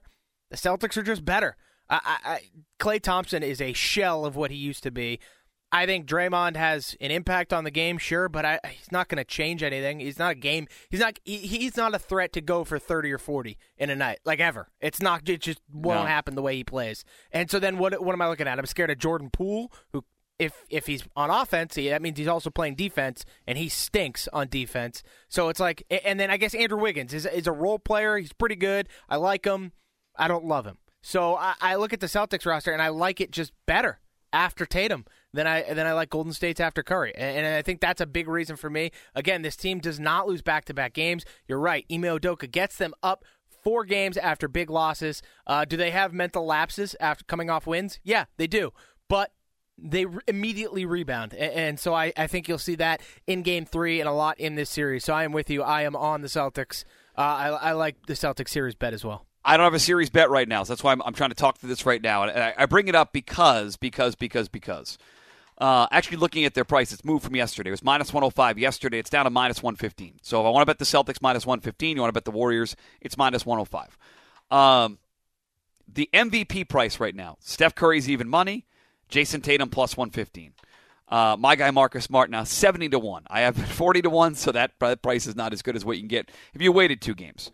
the 0.50 0.57
Celtics 0.57 0.98
are 0.98 1.03
just 1.03 1.24
better. 1.24 1.56
I, 1.89 2.00
I, 2.25 2.39
Klay 2.80 3.01
Thompson 3.01 3.44
is 3.44 3.62
a 3.62 3.74
shell 3.74 4.25
of 4.25 4.36
what 4.36 4.51
he 4.51 4.57
used 4.57 4.83
to 4.83 4.92
be. 4.92 5.19
I 5.71 5.85
think 5.85 6.05
Draymond 6.07 6.55
has 6.55 6.95
an 7.01 7.11
impact 7.11 7.51
on 7.51 7.65
the 7.65 7.71
game, 7.71 7.97
sure, 7.97 8.29
but 8.29 8.45
I, 8.45 8.59
he's 8.69 8.91
not 8.91 9.09
going 9.09 9.17
to 9.17 9.25
change 9.25 9.61
anything. 9.61 9.99
He's 9.99 10.17
not 10.17 10.31
a 10.31 10.35
game. 10.35 10.67
He's 10.89 11.01
not. 11.01 11.19
He, 11.25 11.37
he's 11.37 11.75
not 11.75 11.93
a 11.93 11.99
threat 11.99 12.31
to 12.33 12.41
go 12.41 12.63
for 12.63 12.79
thirty 12.79 13.11
or 13.11 13.17
forty 13.17 13.57
in 13.77 13.89
a 13.89 13.95
night, 13.95 14.19
like 14.23 14.39
ever. 14.39 14.69
It's 14.79 15.01
not. 15.01 15.27
It 15.27 15.41
just 15.41 15.59
won't 15.71 16.01
No. 16.01 16.05
happen 16.05 16.35
the 16.35 16.41
way 16.41 16.55
he 16.55 16.63
plays. 16.63 17.03
And 17.31 17.51
so 17.51 17.59
then, 17.59 17.77
what? 17.77 18.01
What 18.01 18.13
am 18.13 18.21
I 18.21 18.29
looking 18.29 18.47
at? 18.47 18.57
I'm 18.57 18.65
scared 18.65 18.91
of 18.91 18.97
Jordan 18.97 19.29
Poole, 19.29 19.73
who, 19.91 20.05
if 20.39 20.53
if 20.69 20.87
he's 20.87 21.03
on 21.17 21.29
offense, 21.29 21.75
he, 21.75 21.89
that 21.89 22.01
means 22.01 22.17
he's 22.17 22.27
also 22.29 22.49
playing 22.49 22.75
defense, 22.75 23.25
and 23.45 23.57
he 23.57 23.67
stinks 23.67 24.29
on 24.31 24.47
defense. 24.47 25.03
So 25.27 25.49
it's 25.49 25.59
like, 25.59 25.83
and 26.05 26.17
then 26.17 26.31
I 26.31 26.37
guess 26.37 26.55
Andrew 26.55 26.79
Wiggins 26.79 27.13
is 27.13 27.25
is 27.25 27.45
a 27.45 27.51
role 27.51 27.77
player. 27.79 28.17
He's 28.17 28.31
pretty 28.31 28.55
good. 28.55 28.87
I 29.09 29.17
like 29.17 29.43
him. 29.45 29.73
I 30.15 30.29
don't 30.29 30.45
love 30.45 30.65
him. 30.65 30.77
So 31.01 31.35
I, 31.35 31.55
I 31.59 31.75
look 31.75 31.91
at 31.91 32.00
the 32.00 32.07
Celtics 32.07 32.45
roster 32.45 32.71
and 32.71 32.81
I 32.81 32.88
like 32.88 33.19
it 33.21 33.31
just 33.31 33.51
better 33.65 34.00
after 34.33 34.65
Tatum 34.65 35.05
than 35.38 35.48
I 35.48 35.62
than 35.74 35.88
I 35.88 35.94
like 35.94 36.10
Golden 36.10 36.34
State's 36.34 36.60
after 36.60 36.84
Curry, 36.84 37.13
and, 37.15 37.46
and 37.46 37.56
I 37.56 37.62
think 37.62 37.79
that's 37.79 38.01
a 38.01 38.06
big 38.06 38.27
reason 38.27 38.58
for 38.58 38.70
me. 38.70 38.91
Again, 39.15 39.41
this 39.44 39.56
team 39.56 39.79
does 39.79 40.00
not 40.00 40.27
lose 40.27 40.41
back 40.41 40.65
to 40.65 40.74
back 40.74 40.94
games. 40.94 41.24
You're 41.48 41.60
right. 41.60 41.86
Ime 41.91 42.01
Udoka 42.01 42.51
gets 42.51 42.77
them 42.77 42.94
up 43.01 43.24
four 43.63 43.86
games 43.86 44.17
after 44.17 44.48
big 44.48 44.70
losses. 44.70 45.22
Uh, 45.46 45.63
do 45.63 45.77
they 45.77 45.91
have 45.91 46.13
mental 46.13 46.46
lapses 46.46 46.96
after 47.00 47.24
coming 47.24 47.50
off 47.50 47.65
wins? 47.65 48.00
Yeah, 48.03 48.25
they 48.36 48.48
do, 48.48 48.74
but. 49.08 49.32
They 49.79 50.06
re- 50.06 50.22
immediately 50.27 50.88
rebound, 50.88 51.34
A- 51.34 51.56
and 51.56 51.79
so 51.79 51.94
I, 51.94 52.12
I 52.17 52.25
think 52.25 52.48
you'll 52.48 52.58
see 52.58 52.74
that 52.77 53.00
in 53.27 53.44
Game 53.44 53.63
Three 53.63 54.00
and 54.00 54.10
a 54.10 54.12
lot 54.12 54.39
in 54.39 54.56
this 54.56 54.72
series. 54.72 55.06
So 55.06 55.13
I 55.13 55.24
am 55.24 55.34
with 55.34 55.51
you. 55.51 55.62
I 55.62 55.84
am 55.84 55.96
on 55.96 56.22
the 56.22 56.27
Celtics. 56.27 56.84
Uh, 57.15 57.22
I, 57.22 57.48
I 57.50 57.72
like 57.74 58.08
the 58.08 58.13
Celtics 58.13 58.50
series 58.50 58.74
bet 58.74 58.96
as 58.96 59.06
well. 59.06 59.27
I 59.46 59.56
don't 59.56 59.65
have 59.65 59.75
a 59.75 59.79
series 59.79 60.10
bet 60.10 60.32
right 60.32 60.48
now, 60.48 60.63
so 60.63 60.74
that's 60.74 60.84
why 60.84 60.94
I'm, 60.94 61.03
I'm 61.03 61.13
trying 61.13 61.29
to 61.29 61.36
talk 61.36 61.60
through 61.60 61.70
this 61.70 61.86
right 61.86 62.01
now. 62.01 62.24
And 62.24 62.44
I, 62.44 62.56
I 62.58 62.65
bring 62.65 62.88
it 62.88 62.96
up 62.96 63.13
because, 63.13 63.77
because, 63.77 64.15
because, 64.15 64.50
because. 64.50 64.98
Uh, 65.57 65.87
actually, 65.91 66.17
looking 66.17 66.45
at 66.45 66.53
their 66.53 66.65
price, 66.65 66.91
it's 66.91 67.03
moved 67.03 67.23
from 67.23 67.35
yesterday. 67.35 67.69
It 67.69 67.71
was 67.71 67.83
minus 67.83 68.13
105 68.13 68.59
yesterday. 68.59 68.99
It's 68.99 69.09
down 69.09 69.25
to 69.25 69.31
minus 69.31 69.63
115. 69.63 70.19
So 70.21 70.41
if 70.41 70.45
I 70.45 70.49
want 70.49 70.61
to 70.61 70.65
bet 70.67 70.77
the 70.77 70.85
Celtics 70.85 71.21
minus 71.21 71.47
115, 71.47 71.95
you 71.95 72.01
want 72.01 72.09
to 72.09 72.13
bet 72.13 72.25
the 72.25 72.31
Warriors, 72.31 72.75
it's 73.01 73.17
minus 73.17 73.45
105. 73.45 73.97
Um, 74.51 74.99
the 75.91 76.09
MVP 76.13 76.69
price 76.69 76.99
right 76.99 77.15
now, 77.15 77.37
Steph 77.39 77.73
Curry's 77.73 78.07
even 78.09 78.29
money, 78.29 78.65
Jayson 79.09 79.41
Tatum 79.41 79.69
plus 79.69 79.97
115. 79.97 80.53
Uh, 81.09 81.37
my 81.39 81.55
guy 81.55 81.71
Marcus 81.71 82.03
Smart 82.03 82.29
now 82.29 82.43
70 82.43 82.89
to 82.89 82.99
1. 82.99 83.23
I 83.27 83.41
have 83.41 83.57
40 83.71 84.03
to 84.03 84.09
1, 84.09 84.35
so 84.35 84.51
that 84.51 84.77
price 85.01 85.25
is 85.25 85.35
not 85.35 85.53
as 85.53 85.63
good 85.63 85.75
as 85.75 85.83
what 85.83 85.97
you 85.97 86.01
can 86.01 86.07
get 86.07 86.29
if 86.53 86.61
you 86.61 86.71
waited 86.71 87.01
two 87.01 87.15
games. 87.15 87.51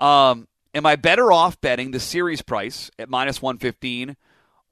Um, 0.00 0.48
am 0.74 0.86
I 0.86 0.96
better 0.96 1.30
off 1.30 1.60
betting 1.60 1.92
the 1.92 2.00
series 2.00 2.42
price 2.42 2.90
at 2.98 3.08
minus 3.08 3.40
115 3.40 4.16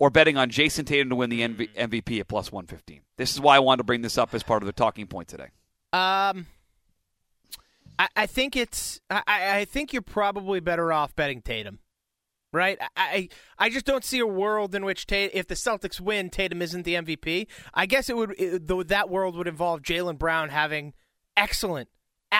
or 0.02 0.10
betting 0.10 0.36
on 0.36 0.50
Jayson 0.50 0.84
Tatum 0.84 1.10
to 1.10 1.14
win 1.14 1.30
the 1.30 1.42
MV- 1.42 1.74
MVP 1.76 2.18
at 2.18 2.26
plus 2.26 2.50
115? 2.50 3.02
This 3.18 3.32
is 3.32 3.40
why 3.40 3.54
I 3.54 3.60
wanted 3.60 3.78
to 3.78 3.84
bring 3.84 4.02
this 4.02 4.18
up 4.18 4.34
as 4.34 4.42
part 4.42 4.60
of 4.60 4.66
the 4.66 4.72
talking 4.72 5.06
point 5.06 5.28
today. 5.28 5.50
Um, 5.92 6.46
I, 8.00 8.08
I 8.16 8.26
think 8.26 8.56
it's. 8.56 9.00
I, 9.08 9.22
I 9.28 9.64
think 9.64 9.92
you're 9.92 10.02
probably 10.02 10.58
better 10.58 10.92
off 10.92 11.14
betting 11.14 11.40
Tatum, 11.40 11.78
right? 12.52 12.78
I, 12.80 12.88
I 12.96 13.28
I 13.66 13.70
just 13.70 13.86
don't 13.86 14.04
see 14.04 14.18
a 14.18 14.26
world 14.26 14.74
in 14.74 14.84
which 14.84 15.06
Tatum, 15.06 15.38
if 15.38 15.46
the 15.46 15.54
Celtics 15.54 16.00
win, 16.00 16.30
Tatum 16.30 16.62
isn't 16.62 16.82
the 16.82 16.94
MVP. 16.94 17.46
I 17.72 17.86
guess 17.86 18.08
it 18.08 18.16
would. 18.16 18.34
It, 18.40 18.66
though 18.66 18.82
that 18.82 19.08
world 19.08 19.36
would 19.36 19.46
involve 19.46 19.82
Jaylen 19.82 20.18
Brown 20.18 20.48
having 20.48 20.94
excellent, 21.36 21.88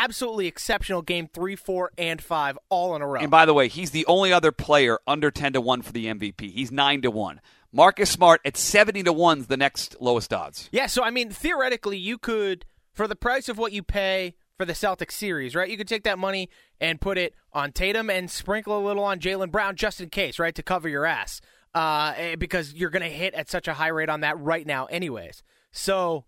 absolutely 0.03 0.47
exceptional 0.47 1.03
game 1.03 1.29
three, 1.33 1.57
four, 1.57 1.93
and 1.97 2.21
five 2.21 2.59
all 2.69 2.97
in 2.97 3.03
a 3.03 3.07
row. 3.07 3.21
And 3.21 3.31
by 3.31 3.47
the 3.47 3.55
way, 3.55 3.69
he's 3.69 3.91
the 3.93 4.07
only 4.07 4.33
other 4.33 4.53
player 4.53 4.99
under 5.07 5.31
10 5.31 5.55
to 5.55 5.61
1 5.61 5.83
for 5.83 5.93
the 5.93 6.07
MVP. 6.07 6.53
He's 6.53 6.73
9 6.73 7.03
to 7.03 7.11
1. 7.11 7.41
Marcus 7.73 8.11
Smart 8.11 8.41
at 8.45 8.57
70 8.57 9.05
to 9.05 9.13
1 9.13 9.39
is 9.41 9.47
the 9.47 9.57
next 9.57 9.97
lowest 10.01 10.33
odds. 10.33 10.69
yeah, 10.73 10.87
so 10.87 11.03
I 11.03 11.11
mean, 11.11 11.31
theoretically, 11.31 11.97
you 11.97 12.19
could, 12.19 12.67
for 12.93 13.07
the 13.07 13.17
price 13.17 13.49
of 13.49 13.57
what 13.59 13.73
you 13.73 13.83
pay 13.83 14.35
for 14.59 14.67
the 14.67 14.75
Celtics 14.75 15.13
series, 15.13 15.55
right? 15.55 15.71
You 15.71 15.79
could 15.79 15.89
take 15.89 16.05
that 16.05 16.19
money 16.19 16.51
and 16.81 17.01
put 17.01 17.17
it 17.17 17.35
on 17.53 17.73
Tatum 17.73 18.11
and 18.11 18.31
sprinkle 18.31 18.79
a 18.79 18.85
little 18.85 19.05
on 19.05 19.21
Jaylen 19.21 19.51
Brown 19.51 19.77
just 19.77 20.01
in 20.01 20.11
case, 20.11 20.39
right, 20.39 20.55
to 20.55 20.63
cover 20.63 20.89
your 20.89 21.07
ass, 21.07 21.41
uh, 21.75 22.13
eh, 22.17 22.37
because 22.37 22.75
you're 22.75 22.91
going 22.91 23.03
to 23.03 23.09
hit 23.09 23.33
at 23.35 23.49
such 23.49 23.67
a 23.69 23.75
high 23.75 23.89
rate 23.89 24.11
on 24.11 24.21
that 24.21 24.39
right 24.39 24.67
now, 24.67 24.87
anyways. 24.87 25.43
So. 25.71 26.25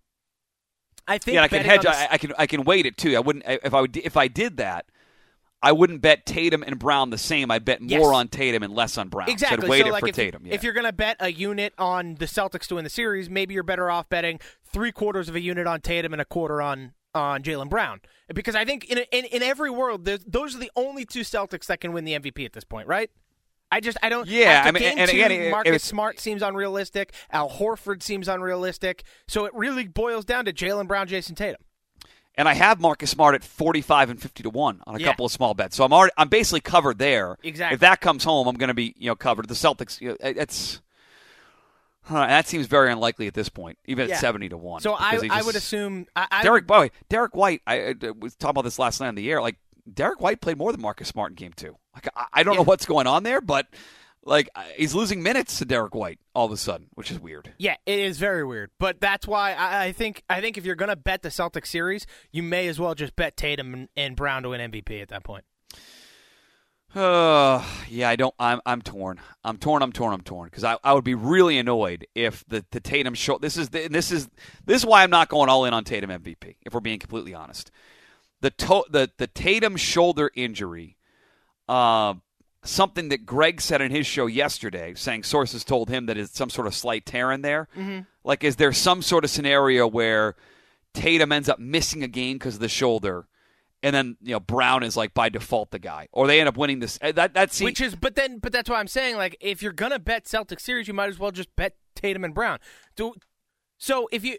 I 1.06 1.18
think 1.18 1.34
Yeah, 1.34 1.42
I 1.42 1.48
can 1.48 1.64
hedge. 1.64 1.82
the- 1.82 1.90
I, 1.90 2.08
I 2.12 2.18
can. 2.18 2.32
I 2.38 2.46
can 2.46 2.64
weight 2.64 2.86
it 2.86 2.96
too. 2.96 3.16
I 3.16 3.20
wouldn't 3.20 3.44
if 3.46 3.74
I 3.74 3.80
would 3.80 3.96
if 3.96 4.16
I 4.16 4.28
did 4.28 4.56
that. 4.58 4.86
I 5.62 5.72
wouldn't 5.72 6.02
bet 6.02 6.26
Tatum 6.26 6.62
and 6.62 6.78
Brown 6.78 7.08
the 7.08 7.16
same. 7.16 7.50
I'd 7.50 7.64
bet 7.64 7.80
Yes. 7.80 7.98
more 7.98 8.12
on 8.12 8.28
Tatum 8.28 8.62
and 8.62 8.74
less 8.74 8.98
on 8.98 9.08
Brown. 9.08 9.30
Exactly. 9.30 9.60
So 9.60 9.64
I'd 9.66 9.70
weight 9.70 9.82
so 9.82 9.88
it 9.88 9.92
like 9.92 10.00
for 10.00 10.08
if, 10.08 10.14
Tatum. 10.14 10.44
Yeah. 10.46 10.52
if 10.54 10.62
you're 10.62 10.74
going 10.74 10.84
to 10.84 10.92
bet 10.92 11.16
a 11.20 11.32
unit 11.32 11.72
on 11.78 12.16
the 12.16 12.26
Celtics 12.26 12.66
to 12.66 12.74
win 12.74 12.84
the 12.84 12.90
series, 12.90 13.30
maybe 13.30 13.54
you're 13.54 13.62
better 13.62 13.90
off 13.90 14.08
betting 14.10 14.40
three 14.62 14.92
quarters 14.92 15.30
of 15.30 15.34
a 15.36 15.40
unit 15.40 15.66
on 15.66 15.80
Tatum 15.80 16.12
and 16.12 16.20
a 16.20 16.26
quarter 16.26 16.60
on 16.60 16.92
on 17.14 17.42
Jaylen 17.42 17.70
Brown. 17.70 18.00
Because 18.34 18.54
I 18.54 18.66
think 18.66 18.84
in 18.90 18.98
in, 19.10 19.24
in 19.24 19.42
every 19.42 19.70
world, 19.70 20.04
those 20.04 20.54
are 20.54 20.58
the 20.58 20.70
only 20.76 21.06
two 21.06 21.20
Celtics 21.20 21.64
that 21.66 21.80
can 21.80 21.92
win 21.94 22.04
the 22.04 22.12
MVP 22.18 22.44
at 22.44 22.52
this 22.52 22.64
point, 22.64 22.86
right? 22.86 23.10
I 23.72 23.80
just 23.80 23.98
I 24.02 24.08
don't. 24.08 24.28
Yeah, 24.28 24.62
I 24.64 24.70
mean, 24.70 24.82
game 24.82 24.98
and 24.98 25.10
two, 25.10 25.16
again, 25.16 25.32
it- 25.32 25.50
Marcus 25.50 25.68
it's- 25.68 25.82
Smart 25.84 26.20
seems 26.20 26.42
unrealistic. 26.42 27.12
Al 27.30 27.50
Horford 27.50 28.02
seems 28.02 28.28
unrealistic. 28.28 29.02
So 29.26 29.46
it 29.46 29.54
really 29.54 29.88
boils 29.88 30.24
down 30.24 30.44
to 30.44 30.52
Jaylen 30.52 30.86
Brown, 30.86 31.08
Jayson 31.08 31.34
Tatum. 31.34 31.60
and 32.36 32.48
I 32.48 32.54
have 32.54 32.80
Marcus 32.80 33.10
Smart 33.10 33.34
at 33.36 33.44
45 33.44 34.10
and 34.10 34.20
50 34.22 34.42
to 34.44 34.50
1 34.50 34.80
on 34.86 34.96
a 34.96 34.98
Yeah. 34.98 35.06
couple 35.06 35.24
of 35.26 35.30
small 35.32 35.54
bets. 35.54 35.76
So 35.76 35.84
I'm 35.84 35.92
already 35.92 36.12
I'm 36.16 36.28
basically 36.28 36.60
covered 36.60 36.98
there. 36.98 37.36
Exactly. 37.42 37.74
If 37.74 37.80
that 37.80 38.00
comes 38.00 38.24
home, 38.24 38.46
I'm 38.48 38.56
going 38.56 38.68
to 38.68 38.74
be, 38.74 38.94
you 38.98 39.08
know, 39.08 39.14
covered. 39.16 39.48
The 39.48 39.54
Celtics 39.54 40.00
you 40.00 40.10
know, 40.10 40.16
it's 40.20 40.80
huh, 42.02 42.26
that 42.26 42.46
seems 42.46 42.66
very 42.66 42.92
unlikely 42.92 43.26
at 43.26 43.34
this 43.34 43.48
point, 43.48 43.78
even 43.86 44.08
Yeah. 44.08 44.14
at 44.16 44.20
70 44.20 44.48
to 44.50 44.56
1. 44.56 44.82
So 44.82 44.94
I 44.94 45.18
he 45.20 45.30
I 45.30 45.42
would 45.42 45.54
assume 45.56 46.06
I, 46.16 46.26
I 46.30 46.42
Derek 46.42 46.66
boy, 46.66 46.90
Derrick 47.08 47.34
White, 47.34 47.62
I, 47.66 47.88
I 47.90 47.94
was 48.18 48.34
talking 48.36 48.50
about 48.50 48.62
this 48.64 48.78
last 48.78 49.00
night 49.00 49.08
on 49.08 49.14
the 49.16 49.30
air. 49.30 49.40
Like 49.40 49.56
Derrick 49.92 50.20
White 50.20 50.40
played 50.40 50.58
more 50.58 50.72
than 50.72 50.80
Marcus 50.80 51.08
Smart 51.08 51.30
in 51.32 51.36
game 51.36 51.52
2. 51.54 51.76
Like 51.94 52.08
I, 52.14 52.26
I 52.32 52.42
don't 52.42 52.56
know 52.56 52.64
what's 52.64 52.86
going 52.86 53.06
on 53.06 53.22
there, 53.22 53.40
but 53.40 53.66
like 54.24 54.48
he's 54.76 54.94
losing 54.94 55.22
minutes 55.22 55.58
to 55.58 55.64
Derrick 55.64 55.94
White 55.94 56.18
all 56.34 56.46
of 56.46 56.52
a 56.52 56.56
sudden, 56.56 56.88
which 56.94 57.10
is 57.10 57.20
weird. 57.20 57.52
Yeah, 57.58 57.76
it 57.86 57.98
is 57.98 58.18
very 58.18 58.44
weird, 58.44 58.70
but 58.78 59.00
that's 59.00 59.26
why 59.26 59.52
I, 59.52 59.86
I 59.86 59.92
think 59.92 60.22
I 60.28 60.40
think 60.40 60.58
if 60.58 60.64
you're 60.64 60.74
gonna 60.74 60.96
bet 60.96 61.22
the 61.22 61.28
Celtics 61.28 61.68
series, 61.68 62.06
you 62.32 62.42
may 62.42 62.68
as 62.68 62.78
well 62.78 62.94
just 62.94 63.16
bet 63.16 63.36
Tatum 63.36 63.74
and, 63.74 63.88
and 63.96 64.16
Brown 64.16 64.42
to 64.42 64.50
win 64.50 64.70
MVP 64.70 65.00
at 65.00 65.08
that 65.08 65.24
point. 65.24 65.44
Uh, 66.94 67.64
yeah, 67.88 68.08
I 68.08 68.16
don't. 68.16 68.34
I'm 68.38 68.60
I'm 68.64 68.82
torn. 68.82 69.20
I'm 69.44 69.58
torn. 69.58 69.82
I'm 69.82 69.92
torn. 69.92 70.14
I'm 70.14 70.22
torn 70.22 70.46
because 70.48 70.64
I, 70.64 70.78
I 70.84 70.92
would 70.92 71.04
be 71.04 71.14
really 71.14 71.58
annoyed 71.58 72.06
if 72.14 72.44
the 72.46 72.64
the 72.70 72.80
Tatum 72.80 73.14
show. 73.14 73.38
This 73.38 73.56
is 73.56 73.70
the, 73.70 73.88
this 73.88 74.10
is 74.10 74.28
this 74.64 74.82
is 74.82 74.86
why 74.86 75.02
I'm 75.02 75.10
not 75.10 75.28
going 75.28 75.48
all 75.48 75.64
in 75.64 75.74
on 75.74 75.84
Tatum 75.84 76.10
MVP. 76.10 76.56
If 76.62 76.74
we're 76.74 76.80
being 76.80 76.98
completely 76.98 77.34
honest, 77.34 77.70
the 78.40 78.50
to, 78.50 78.84
the 78.90 79.10
the 79.18 79.26
Tatum 79.26 79.76
shoulder 79.76 80.30
injury, 80.34 80.96
uh, 81.68 82.14
something 82.64 83.08
that 83.10 83.26
Greg 83.26 83.60
said 83.60 83.80
in 83.80 83.90
his 83.90 84.06
show 84.06 84.26
yesterday, 84.26 84.94
saying 84.94 85.22
sources 85.22 85.64
told 85.64 85.88
him 85.88 86.06
that 86.06 86.16
it's 86.16 86.36
some 86.36 86.50
sort 86.50 86.66
of 86.66 86.74
slight 86.74 87.06
tear 87.06 87.30
in 87.32 87.42
there. 87.42 87.68
Mm-hmm. 87.76 88.00
Like, 88.24 88.44
is 88.44 88.56
there 88.56 88.72
some 88.72 89.02
sort 89.02 89.24
of 89.24 89.30
scenario 89.30 89.86
where 89.86 90.34
Tatum 90.94 91.32
ends 91.32 91.48
up 91.48 91.58
missing 91.58 92.02
a 92.02 92.08
game 92.08 92.36
because 92.38 92.54
of 92.54 92.60
the 92.60 92.68
shoulder? 92.68 93.26
And 93.82 93.94
then 93.94 94.16
you 94.22 94.32
know 94.32 94.40
Brown 94.40 94.82
is 94.82 94.96
like 94.96 95.12
by 95.12 95.28
default 95.28 95.70
the 95.70 95.78
guy, 95.78 96.08
or 96.10 96.26
they 96.26 96.40
end 96.40 96.48
up 96.48 96.56
winning 96.56 96.78
this. 96.78 96.98
uh, 97.02 97.12
That 97.12 97.34
that's 97.34 97.60
Which 97.60 97.82
is, 97.82 97.94
but 97.94 98.14
then, 98.14 98.38
but 98.38 98.50
that's 98.50 98.70
why 98.70 98.80
I'm 98.80 98.88
saying, 98.88 99.16
like, 99.16 99.36
if 99.40 99.62
you're 99.62 99.72
gonna 99.72 99.98
bet 99.98 100.24
Celtics 100.24 100.62
series, 100.62 100.88
you 100.88 100.94
might 100.94 101.10
as 101.10 101.18
well 101.18 101.30
just 101.30 101.54
bet 101.54 101.76
Tatum 101.94 102.24
and 102.24 102.32
Brown. 102.32 102.60
Do 102.96 103.12
so 103.76 104.08
if 104.10 104.24
you 104.24 104.38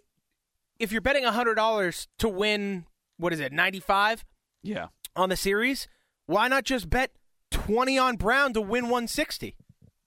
if 0.79 0.91
you're 0.91 1.01
betting 1.01 1.23
hundred 1.25 1.55
dollars 1.55 2.07
to 2.17 2.27
win, 2.27 2.85
what 3.17 3.33
is 3.33 3.39
it, 3.39 3.53
ninety 3.53 3.79
five 3.79 4.25
yeah. 4.63 4.87
on 5.15 5.29
the 5.29 5.35
series? 5.35 5.87
Why 6.27 6.47
not 6.47 6.63
just 6.63 6.89
bet 6.89 7.11
twenty 7.51 7.97
on 7.97 8.15
Brown 8.15 8.53
to 8.53 8.61
win 8.61 8.89
one 8.89 9.07
sixty? 9.07 9.55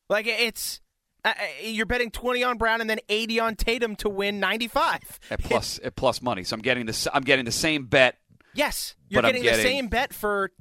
Like 0.09 0.27
it's. 0.27 0.81
Uh, 1.25 1.31
uh, 1.31 1.45
you're 1.65 1.85
betting 1.85 2.13
20 2.13 2.45
on 2.45 2.59
Brown 2.59 2.81
and 2.81 2.89
then 2.89 3.01
80 3.09 3.41
on 3.41 3.57
Tatum 3.57 3.97
to 3.97 4.09
win 4.09 4.39
95. 4.39 5.19
at 5.33 5.43
plus 5.43 5.81
at 5.83 5.97
plus 5.97 6.23
money. 6.23 6.45
So 6.45 6.55
I'm 6.55 6.63
getting 6.63 6.87
this. 6.87 7.09
I'm 7.13 7.25
getting 7.25 7.45
the 7.45 7.51
same 7.51 7.87
bet. 7.87 8.19
Yes, 8.55 8.95
you're 9.09 9.25
I'm 9.25 9.33
getting, 9.33 9.43
the 9.43 9.55
same 9.55 9.89
bet 9.89 10.13
for 10.13 10.53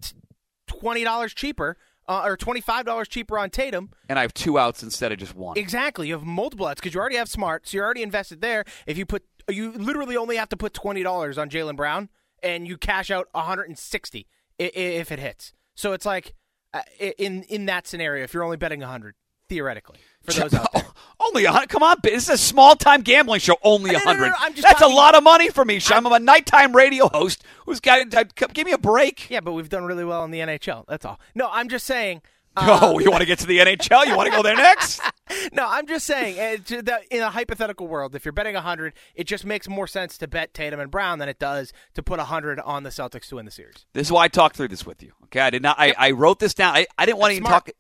twenty 0.66 1.04
dollars 1.04 1.34
cheaper, 1.34 1.78
uh, 2.08 2.24
or 2.26 2.38
twenty 2.38 2.62
five 2.62 2.86
dollars 2.86 3.08
cheaper 3.08 3.38
on 3.38 3.50
Tatum. 3.50 3.92
And 4.10 4.20
I 4.20 4.24
have 4.24 4.34
two 4.34 4.60
outs 4.60 4.84
instead 4.84 5.12
of 5.12 5.20
just 5.20 5.36
one. 5.36 5.58
Exactly, 5.58 6.08
you 6.08 6.14
have 6.14 6.24
multiple 6.24 6.66
outs 6.66 6.80
because 6.82 6.94
you 6.94 7.00
already 7.00 7.16
have 7.16 7.30
Smart, 7.30 7.68
so 7.68 7.78
you're 7.78 7.86
already 7.86 8.04
invested 8.04 8.42
there. 8.42 8.66
If 8.86 8.98
you 8.98 9.06
put, 9.06 9.24
you 9.50 9.72
literally 9.72 10.18
only 10.18 10.36
have 10.38 10.50
to 10.50 10.58
put 10.58 10.74
twenty 10.74 11.04
dollars 11.04 11.38
on 11.38 11.50
Jaylen 11.50 11.76
Brown, 11.76 12.10
and 12.44 12.68
you 12.68 12.78
cash 12.78 13.10
out 13.10 13.30
one 13.32 13.46
hundred 13.46 13.70
and 13.70 13.78
sixty 13.78 14.28
if 14.60 15.12
it 15.12 15.20
hits. 15.20 15.54
So 15.76 15.94
it's 15.94 16.06
like 16.06 16.34
uh, 16.74 16.82
in 17.18 17.44
in 17.44 17.66
that 17.68 17.88
scenario, 17.88 18.24
if 18.24 18.34
you're 18.34 18.44
only 18.44 18.58
betting 18.58 18.82
a 18.84 18.88
hundred 18.88 19.16
theoretically 19.50 20.00
for 20.24 20.34
those 20.34 20.54
out 20.54 20.72
there. 20.74 20.84
Only 21.20 21.46
a 21.46 21.52
hundred. 21.52 21.70
Come 21.70 21.82
on, 21.84 21.98
this 22.04 22.24
is 22.24 22.30
a 22.30 22.38
small 22.38 22.76
time 22.76 23.02
gambling 23.02 23.40
show. 23.40 23.56
Only 23.64 23.92
No, 23.92 23.98
a 23.98 24.00
no, 24.00 24.06
no, 24.06 24.12
hundred. 24.12 24.28
no, 24.30 24.36
I'm 24.40 24.54
just 24.54 24.68
That's 24.68 24.80
talking- 24.80 24.94
a 24.94 24.96
lot 24.96 25.16
of 25.16 25.24
money 25.24 25.50
for 25.50 25.66
me. 25.66 25.80
I'm 25.90 26.06
a 26.06 26.20
nighttime 26.20 26.76
radio 26.76 27.08
host 27.10 27.44
who's 27.66 27.80
got. 27.80 28.08
Give 28.54 28.66
me 28.66 28.72
a 28.72 28.78
break. 28.78 29.30
Yeah, 29.30 29.40
but 29.40 29.54
we've 29.54 29.68
done 29.70 29.86
really 29.86 30.06
well 30.06 30.24
in 30.26 30.32
the 30.32 30.40
NHL. 30.40 30.86
That's 30.88 31.06
all. 31.06 31.20
No, 31.34 31.50
I'm 31.52 31.70
just 31.70 31.86
saying. 31.86 32.22
Uh, 32.58 32.80
Oh, 32.82 33.00
you 33.00 33.10
want 33.10 33.22
to 33.22 33.26
get 33.28 33.40
to 33.40 33.48
the 33.48 33.60
NHL? 33.60 34.06
You 34.06 34.16
want 34.16 34.30
to 34.30 34.36
go 34.36 34.42
there 34.44 34.56
next? 34.56 35.02
No, 35.52 35.68
I'm 35.68 35.86
just 35.88 36.06
saying, 36.06 36.36
the, 36.68 37.00
in 37.12 37.22
a 37.22 37.30
hypothetical 37.30 37.88
world, 37.88 38.16
if 38.16 38.24
you're 38.24 38.32
betting 38.32 38.54
100, 38.56 38.94
it 39.14 39.26
just 39.26 39.46
makes 39.46 39.68
more 39.68 39.86
sense 39.86 40.18
to 40.20 40.28
bet 40.28 40.54
Tatum 40.54 40.80
and 40.80 40.90
Brown 40.90 41.20
than 41.20 41.28
it 41.28 41.38
does 41.38 41.74
to 41.96 42.04
put 42.04 42.18
100 42.18 42.60
on 42.62 42.84
the 42.84 42.90
Celtics 42.90 43.28
to 43.28 43.36
win 43.36 43.44
the 43.46 43.52
series. 43.52 43.86
This 43.94 44.08
is 44.08 44.12
why 44.12 44.24
I 44.26 44.28
talked 44.30 44.56
through 44.56 44.70
this 44.70 44.86
with 44.86 45.04
you. 45.04 45.12
Okay, 45.26 45.42
I 45.42 45.50
did 45.50 45.62
not. 45.62 45.78
I, 45.80 45.94
I 45.98 46.12
wrote 46.12 46.40
this 46.40 46.54
down. 46.54 46.76
I, 46.76 46.88
I 46.98 47.06
didn't 47.06 47.18
want 47.20 47.32
to 47.32 47.36
even 47.36 47.46
smart. 47.48 47.66
talk. 47.66 47.76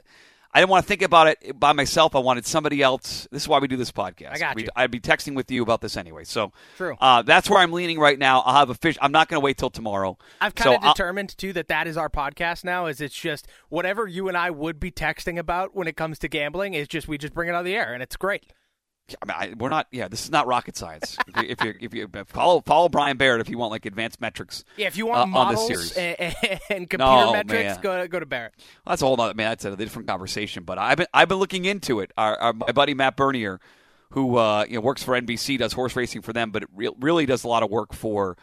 I 0.53 0.59
didn't 0.59 0.69
want 0.71 0.83
to 0.85 0.87
think 0.87 1.01
about 1.01 1.27
it 1.27 1.59
by 1.59 1.73
myself. 1.73 2.15
I 2.15 2.19
wanted 2.19 2.45
somebody 2.45 2.81
else. 2.81 3.27
This 3.31 3.43
is 3.43 3.47
why 3.47 3.59
we 3.59 3.67
do 3.67 3.77
this 3.77 3.91
podcast. 3.91 4.31
I 4.31 4.37
got 4.37 4.55
We'd- 4.55 4.65
you. 4.65 4.69
I'd 4.75 4.89
be 4.91 4.99
texting 4.99 5.35
with 5.35 5.51
you 5.51 5.61
about 5.61 5.81
this 5.81 5.97
anyway. 5.97 6.23
So 6.23 6.51
True. 6.77 6.95
Uh, 6.99 7.21
that's 7.21 7.49
where 7.49 7.59
I'm 7.59 7.71
leaning 7.71 7.99
right 7.99 8.17
now. 8.17 8.41
I'll 8.41 8.55
have 8.55 8.69
a 8.69 8.75
fish. 8.75 8.97
I'm 9.01 9.11
not 9.11 9.27
going 9.27 9.39
to 9.39 9.43
wait 9.43 9.57
till 9.57 9.69
tomorrow. 9.69 10.17
I've 10.41 10.55
kind 10.55 10.75
of 10.75 10.83
I'll- 10.83 10.93
determined, 10.93 11.37
too, 11.37 11.53
that 11.53 11.67
that 11.67 11.85
is 11.87 11.97
our 11.97 12.09
podcast 12.09 12.63
now, 12.63 12.87
is 12.87 13.01
it's 13.01 13.15
just 13.15 13.47
whatever 13.69 14.07
you 14.07 14.27
and 14.27 14.37
I 14.37 14.49
would 14.49 14.79
be 14.79 14.89
texting 14.91 15.37
about 15.37 15.75
when 15.75 15.87
it 15.87 15.95
comes 15.97 16.17
to 16.19 16.27
gambling 16.27 16.73
is 16.73 16.87
just, 16.87 17.07
we 17.07 17.17
just 17.17 17.33
bring 17.33 17.49
it 17.49 17.55
on 17.55 17.65
the 17.65 17.75
air, 17.75 17.93
and 17.93 18.01
it's 18.01 18.15
great. 18.15 18.53
I 19.21 19.25
mean, 19.25 19.35
I, 19.37 19.53
we're 19.57 19.69
not. 19.69 19.87
Yeah, 19.91 20.07
this 20.07 20.23
is 20.25 20.31
not 20.31 20.47
rocket 20.47 20.75
science. 20.75 21.17
if 21.37 21.63
you 21.63 21.73
if 21.79 21.93
you 21.93 22.07
if 22.09 22.15
you 22.15 22.25
follow 22.25 22.61
follow 22.61 22.89
Brian 22.89 23.17
Barrett 23.17 23.41
if 23.41 23.49
you 23.49 23.57
want 23.57 23.71
like 23.71 23.85
advanced 23.85 24.19
metrics. 24.19 24.63
Yeah, 24.75 24.87
if 24.87 24.97
you 24.97 25.07
uh, 25.07 25.25
want 25.25 25.35
on 25.35 25.53
this 25.53 25.59
models 25.69 25.91
series. 25.93 26.17
and, 26.19 26.35
and 26.69 26.89
computer 26.89 26.97
No, 27.25 27.31
metrics, 27.33 27.75
man. 27.75 27.79
go, 27.81 28.07
go 28.07 28.19
to 28.19 28.25
Barrett. 28.25 28.53
Well, 28.57 28.91
that's 28.93 29.01
a 29.01 29.05
whole 29.05 29.19
other 29.19 29.33
man. 29.33 29.51
That's 29.51 29.65
a 29.65 29.75
different 29.75 30.07
conversation. 30.07 30.63
But 30.63 30.77
I've 30.77 30.97
been 30.97 31.07
I've 31.13 31.29
been 31.29 31.39
looking 31.39 31.65
into 31.65 31.99
it. 32.01 32.11
Our, 32.17 32.37
our 32.37 32.53
my 32.53 32.71
buddy 32.71 32.93
Matt 32.93 33.15
Bernier, 33.15 33.59
who 34.11 34.37
uh, 34.37 34.65
you 34.67 34.75
know 34.75 34.81
works 34.81 35.03
for 35.03 35.19
NBC, 35.19 35.57
does 35.57 35.73
horse 35.73 35.95
racing 35.95 36.21
for 36.21 36.33
them, 36.33 36.51
but 36.51 36.63
it 36.63 36.69
re- 36.75 36.91
really 36.99 37.25
does 37.25 37.43
a 37.43 37.47
lot 37.47 37.63
of 37.63 37.69
work 37.69 37.93
for 37.93 38.37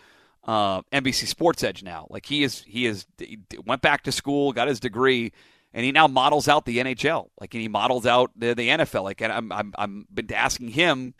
uh, 0.46 0.82
NBC 0.92 1.26
Sports 1.26 1.62
Edge 1.62 1.82
now. 1.82 2.06
Like 2.10 2.26
he 2.26 2.42
is 2.42 2.62
he 2.66 2.86
is 2.86 3.06
he 3.18 3.38
went 3.66 3.82
back 3.82 4.02
to 4.04 4.12
school, 4.12 4.52
got 4.52 4.68
his 4.68 4.80
degree, 4.80 5.32
and 5.74 5.84
he 5.84 5.92
now 5.92 6.06
models 6.06 6.48
out 6.48 6.64
the 6.64 6.78
NHL. 6.78 7.28
Like 7.38 7.52
and 7.52 7.60
he 7.60 7.68
models 7.68 8.06
out 8.06 8.30
the, 8.36 8.54
the 8.54 8.68
NFL. 8.68 9.02
Like 9.02 9.20
and 9.20 9.32
I'm 9.32 9.52
I'm 9.52 9.74
I'm 9.76 10.06
been 10.12 10.32
asking 10.32 10.68
him. 10.68 11.14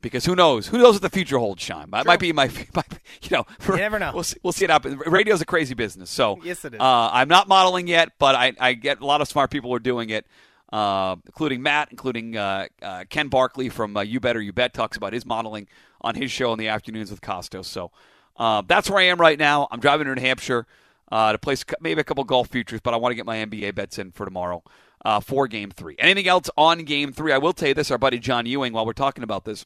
Because 0.00 0.26
who 0.26 0.36
knows? 0.36 0.66
Who 0.66 0.76
knows 0.76 0.96
what 0.96 1.00
the 1.00 1.08
future 1.08 1.38
holds, 1.38 1.62
Sean? 1.62 1.90
That 1.92 2.04
might 2.06 2.20
be 2.20 2.30
my, 2.30 2.50
my, 2.74 2.84
you 3.22 3.30
know. 3.30 3.46
You 3.66 3.76
never 3.76 3.98
know. 3.98 4.10
We'll 4.12 4.22
see, 4.22 4.36
we'll 4.42 4.52
see 4.52 4.66
it 4.66 4.70
happen. 4.70 4.98
Radio's 4.98 5.40
a 5.40 5.46
crazy 5.46 5.72
business, 5.72 6.10
so 6.10 6.38
Yes, 6.44 6.62
it 6.66 6.74
is. 6.74 6.80
Uh, 6.80 7.08
I'm 7.10 7.28
not 7.28 7.48
modeling 7.48 7.86
yet, 7.86 8.10
but 8.18 8.34
I, 8.34 8.52
I 8.60 8.74
get 8.74 9.00
a 9.00 9.06
lot 9.06 9.22
of 9.22 9.28
smart 9.28 9.50
people 9.50 9.74
are 9.74 9.78
doing 9.78 10.10
it, 10.10 10.26
uh, 10.70 11.16
including 11.24 11.62
Matt, 11.62 11.88
including 11.90 12.36
uh, 12.36 12.66
uh, 12.82 13.04
Ken 13.08 13.28
Barkley 13.28 13.70
from 13.70 13.96
uh, 13.96 14.02
You 14.02 14.20
Better 14.20 14.42
You 14.42 14.52
Bet 14.52 14.74
talks 14.74 14.98
about 14.98 15.14
his 15.14 15.24
modeling 15.24 15.68
on 16.02 16.16
his 16.16 16.30
show 16.30 16.52
in 16.52 16.58
the 16.58 16.68
afternoons 16.68 17.10
with 17.10 17.22
Costos. 17.22 17.64
So 17.64 17.90
uh, 18.36 18.62
that's 18.66 18.90
where 18.90 18.98
I 18.98 19.04
am 19.04 19.18
right 19.18 19.38
now. 19.38 19.68
I'm 19.70 19.80
driving 19.80 20.06
to 20.06 20.14
New 20.14 20.20
Hampshire 20.20 20.66
uh, 21.14 21.30
to 21.30 21.38
place 21.38 21.64
maybe 21.80 22.00
a 22.00 22.04
couple 22.04 22.24
golf 22.24 22.48
futures, 22.48 22.80
but 22.80 22.92
I 22.92 22.96
want 22.96 23.12
to 23.12 23.14
get 23.14 23.24
my 23.24 23.36
NBA 23.36 23.76
bets 23.76 24.00
in 24.00 24.10
for 24.10 24.24
tomorrow 24.24 24.64
uh, 25.04 25.20
for 25.20 25.46
Game 25.46 25.70
Three. 25.70 25.94
Anything 26.00 26.26
else 26.26 26.50
on 26.56 26.82
Game 26.82 27.12
Three? 27.12 27.30
I 27.30 27.38
will 27.38 27.52
tell 27.52 27.68
you 27.68 27.74
this: 27.74 27.92
our 27.92 27.98
buddy 27.98 28.18
John 28.18 28.46
Ewing, 28.46 28.72
while 28.72 28.84
we're 28.84 28.94
talking 28.94 29.22
about 29.22 29.44
this, 29.44 29.64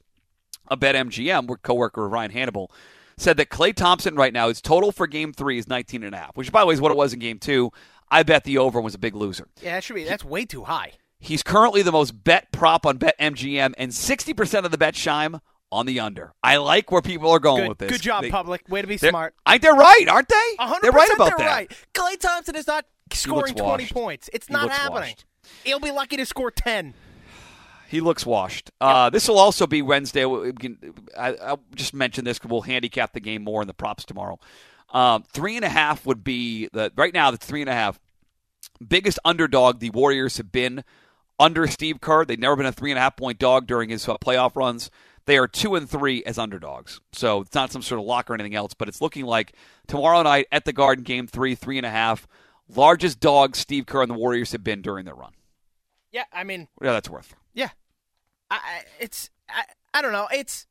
a 0.68 0.76
bet 0.76 0.94
MGM, 0.94 1.46
we're 1.46 1.56
coworker 1.56 2.04
of 2.04 2.12
Ryan 2.12 2.32
Hannable, 2.32 2.68
said 3.16 3.38
that 3.38 3.48
Klay 3.48 3.74
Thompson 3.74 4.14
right 4.14 4.34
now 4.34 4.48
his 4.48 4.60
total 4.60 4.92
for 4.92 5.06
Game 5.06 5.32
Three 5.32 5.56
is 5.56 5.66
19 5.66 6.04
and 6.04 6.14
a 6.14 6.18
half, 6.18 6.36
which 6.36 6.52
by 6.52 6.60
the 6.60 6.66
way 6.66 6.74
is 6.74 6.82
what 6.82 6.92
it 6.92 6.98
was 6.98 7.14
in 7.14 7.18
Game 7.18 7.38
Two. 7.38 7.72
I 8.10 8.24
bet 8.24 8.44
the 8.44 8.58
over 8.58 8.78
was 8.78 8.94
a 8.94 8.98
big 8.98 9.14
loser. 9.14 9.48
Yeah, 9.62 9.72
that 9.72 9.84
should 9.84 9.96
be, 9.96 10.04
that's 10.04 10.24
way 10.24 10.44
too 10.44 10.64
high. 10.64 10.92
He's 11.18 11.42
currently 11.42 11.80
the 11.80 11.92
most 11.92 12.24
bet 12.24 12.52
prop 12.52 12.84
on 12.84 12.98
Bet 12.98 13.18
MGM, 13.18 13.72
and 13.78 13.90
60% 13.90 14.64
of 14.64 14.70
the 14.70 14.78
bet 14.78 14.94
Shime 14.96 15.40
on 15.70 15.86
the 15.86 16.00
under. 16.00 16.32
I 16.42 16.56
like 16.56 16.90
where 16.90 17.02
people 17.02 17.30
are 17.30 17.38
going 17.38 17.62
Good, 17.62 17.68
with 17.68 17.78
this. 17.78 17.90
good 17.92 18.02
job, 18.02 18.22
They- 18.22 18.30
public. 18.30 18.62
Way 18.68 18.80
to 18.82 18.88
be 18.88 18.96
smart. 18.96 19.34
I 19.44 19.58
they're 19.58 19.74
right, 19.74 20.06
aren't 20.08 20.28
they? 20.28 20.56
100% 20.58 20.80
They're 20.82 20.92
right 20.92 21.10
about 21.14 21.36
they're 21.36 21.46
that. 21.46 21.54
right. 21.56 21.72
Klay 21.94 22.18
Thompson 22.18 22.54
is 22.56 22.66
not 22.66 22.86
scoring 23.12 23.54
20 23.54 23.84
washed. 23.84 23.92
points. 23.94 24.30
It's 24.32 24.46
He 24.46 24.52
not 24.52 24.70
happening. 24.70 25.00
washed. 25.02 25.24
He'll 25.64 25.80
be 25.80 25.90
lucky 25.90 26.16
to 26.16 26.26
score 26.26 26.50
10. 26.50 26.94
He 27.88 28.00
looks 28.02 28.26
washed. 28.26 28.70
Uh, 28.82 29.08
this 29.08 29.28
will 29.28 29.38
also 29.38 29.66
be 29.66 29.80
Wednesday. 29.80 30.24
I, 30.24 31.34
I'll 31.36 31.60
just 31.74 31.94
mention 31.94 32.24
this 32.24 32.38
because 32.38 32.50
we'll 32.50 32.60
handicap 32.62 33.14
the 33.14 33.20
game 33.20 33.42
more 33.44 33.62
in 33.62 33.66
the 33.66 33.72
props 33.74 34.04
tomorrow. 34.04 34.38
Um, 34.92 35.22
three 35.22 35.56
and 35.56 35.64
a 35.64 35.70
half 35.70 36.04
would 36.06 36.22
be 36.22 36.68
the 36.72 36.92
right 36.96 37.12
now. 37.14 37.30
That's 37.30 37.46
three 37.46 37.62
and 37.62 37.70
a 37.70 37.74
half. 37.74 37.98
Biggest 38.86 39.18
underdog 39.24 39.80
the 39.80 39.90
Warriors 39.90 40.36
have 40.36 40.52
been 40.52 40.84
under 41.38 41.66
Steve 41.66 42.00
Kerr. 42.00 42.24
They've 42.26 42.38
never 42.38 42.56
been 42.56 42.66
a 42.66 42.72
three 42.72 42.90
and 42.90 42.98
a 42.98 43.02
half 43.02 43.16
point 43.16 43.38
dog 43.38 43.66
during 43.66 43.88
his 43.88 44.06
uh, 44.08 44.16
playoff 44.18 44.54
runs. 44.54 44.90
They 45.28 45.36
are 45.36 45.46
two 45.46 45.74
and 45.74 45.88
three 45.88 46.24
as 46.24 46.38
underdogs. 46.38 47.02
So 47.12 47.42
it's 47.42 47.54
not 47.54 47.70
some 47.70 47.82
sort 47.82 48.00
of 48.00 48.06
lock 48.06 48.30
or 48.30 48.34
anything 48.34 48.54
else, 48.54 48.72
but 48.72 48.88
it's 48.88 49.02
looking 49.02 49.26
like 49.26 49.52
tomorrow 49.86 50.22
night 50.22 50.46
at 50.50 50.64
the 50.64 50.72
Garden, 50.72 51.04
game 51.04 51.26
three, 51.26 51.54
three 51.54 51.76
and 51.76 51.84
a 51.84 51.90
half. 51.90 52.26
Largest 52.74 53.20
dog 53.20 53.54
Steve 53.54 53.84
Kerr 53.84 54.00
and 54.00 54.10
the 54.10 54.14
Warriors 54.16 54.52
have 54.52 54.64
been 54.64 54.80
during 54.80 55.04
their 55.04 55.14
run. 55.14 55.32
Yeah, 56.12 56.24
I 56.32 56.44
mean, 56.44 56.68
Yeah, 56.82 56.92
that's 56.92 57.10
worth. 57.10 57.34
yeah. 57.52 57.68
I, 58.50 58.84
it's 58.98 59.28
I, 59.50 59.64
I 59.92 60.00
don't 60.00 60.12
know. 60.12 60.28
It's 60.32 60.66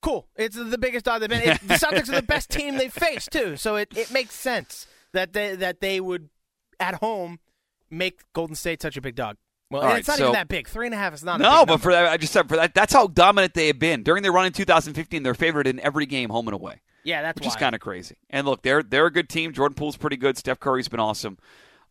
cool. 0.00 0.26
It's 0.36 0.56
the 0.56 0.78
biggest 0.78 1.04
dog 1.04 1.20
they've 1.20 1.28
been. 1.28 1.42
It, 1.42 1.60
the 1.68 1.74
Celtics 1.74 2.08
are 2.08 2.16
the 2.16 2.22
best 2.22 2.48
team 2.48 2.78
they've 2.78 2.90
faced 2.90 3.30
too, 3.30 3.58
so 3.58 3.76
it, 3.76 3.94
it 3.94 4.10
makes 4.10 4.34
sense 4.34 4.86
that 5.12 5.34
they 5.34 5.54
that 5.56 5.80
they 5.82 6.00
would 6.00 6.30
at 6.80 6.94
home 6.94 7.40
make 7.90 8.22
Golden 8.32 8.56
State 8.56 8.80
such 8.80 8.96
a 8.96 9.02
big 9.02 9.16
dog. 9.16 9.36
Well, 9.70 9.82
right, 9.82 9.98
it's 9.98 10.08
not 10.08 10.16
so- 10.18 10.24
even 10.24 10.32
that 10.34 10.48
big. 10.48 10.66
Three 10.68 10.86
and 10.86 10.94
a 10.94 10.98
half 10.98 11.12
is 11.14 11.22
not. 11.22 11.40
a 11.40 11.42
No, 11.42 11.60
big 11.60 11.68
but 11.68 11.80
for 11.82 11.92
that, 11.92 12.06
I 12.06 12.16
just 12.16 12.32
said 12.32 12.48
for 12.48 12.56
that. 12.56 12.74
That's 12.74 12.92
how 12.92 13.06
dominant 13.06 13.54
they 13.54 13.66
have 13.66 13.78
been 13.78 14.02
during 14.02 14.22
their 14.22 14.32
run 14.32 14.46
in 14.46 14.52
2015. 14.52 15.22
They're 15.22 15.34
favored 15.34 15.66
in 15.66 15.78
every 15.80 16.06
game, 16.06 16.30
home 16.30 16.48
and 16.48 16.54
away, 16.54 16.80
yeah, 17.04 17.20
that's 17.22 17.36
which 17.38 17.46
is 17.46 17.56
kind 17.56 17.74
of 17.74 17.80
crazy. 17.80 18.16
And 18.30 18.46
look, 18.46 18.62
they're 18.62 18.82
they're 18.82 19.06
a 19.06 19.12
good 19.12 19.28
team. 19.28 19.52
Jordan 19.52 19.74
Poole's 19.74 19.96
pretty 19.96 20.16
good. 20.16 20.38
Steph 20.38 20.58
Curry's 20.60 20.88
been 20.88 21.00
awesome. 21.00 21.38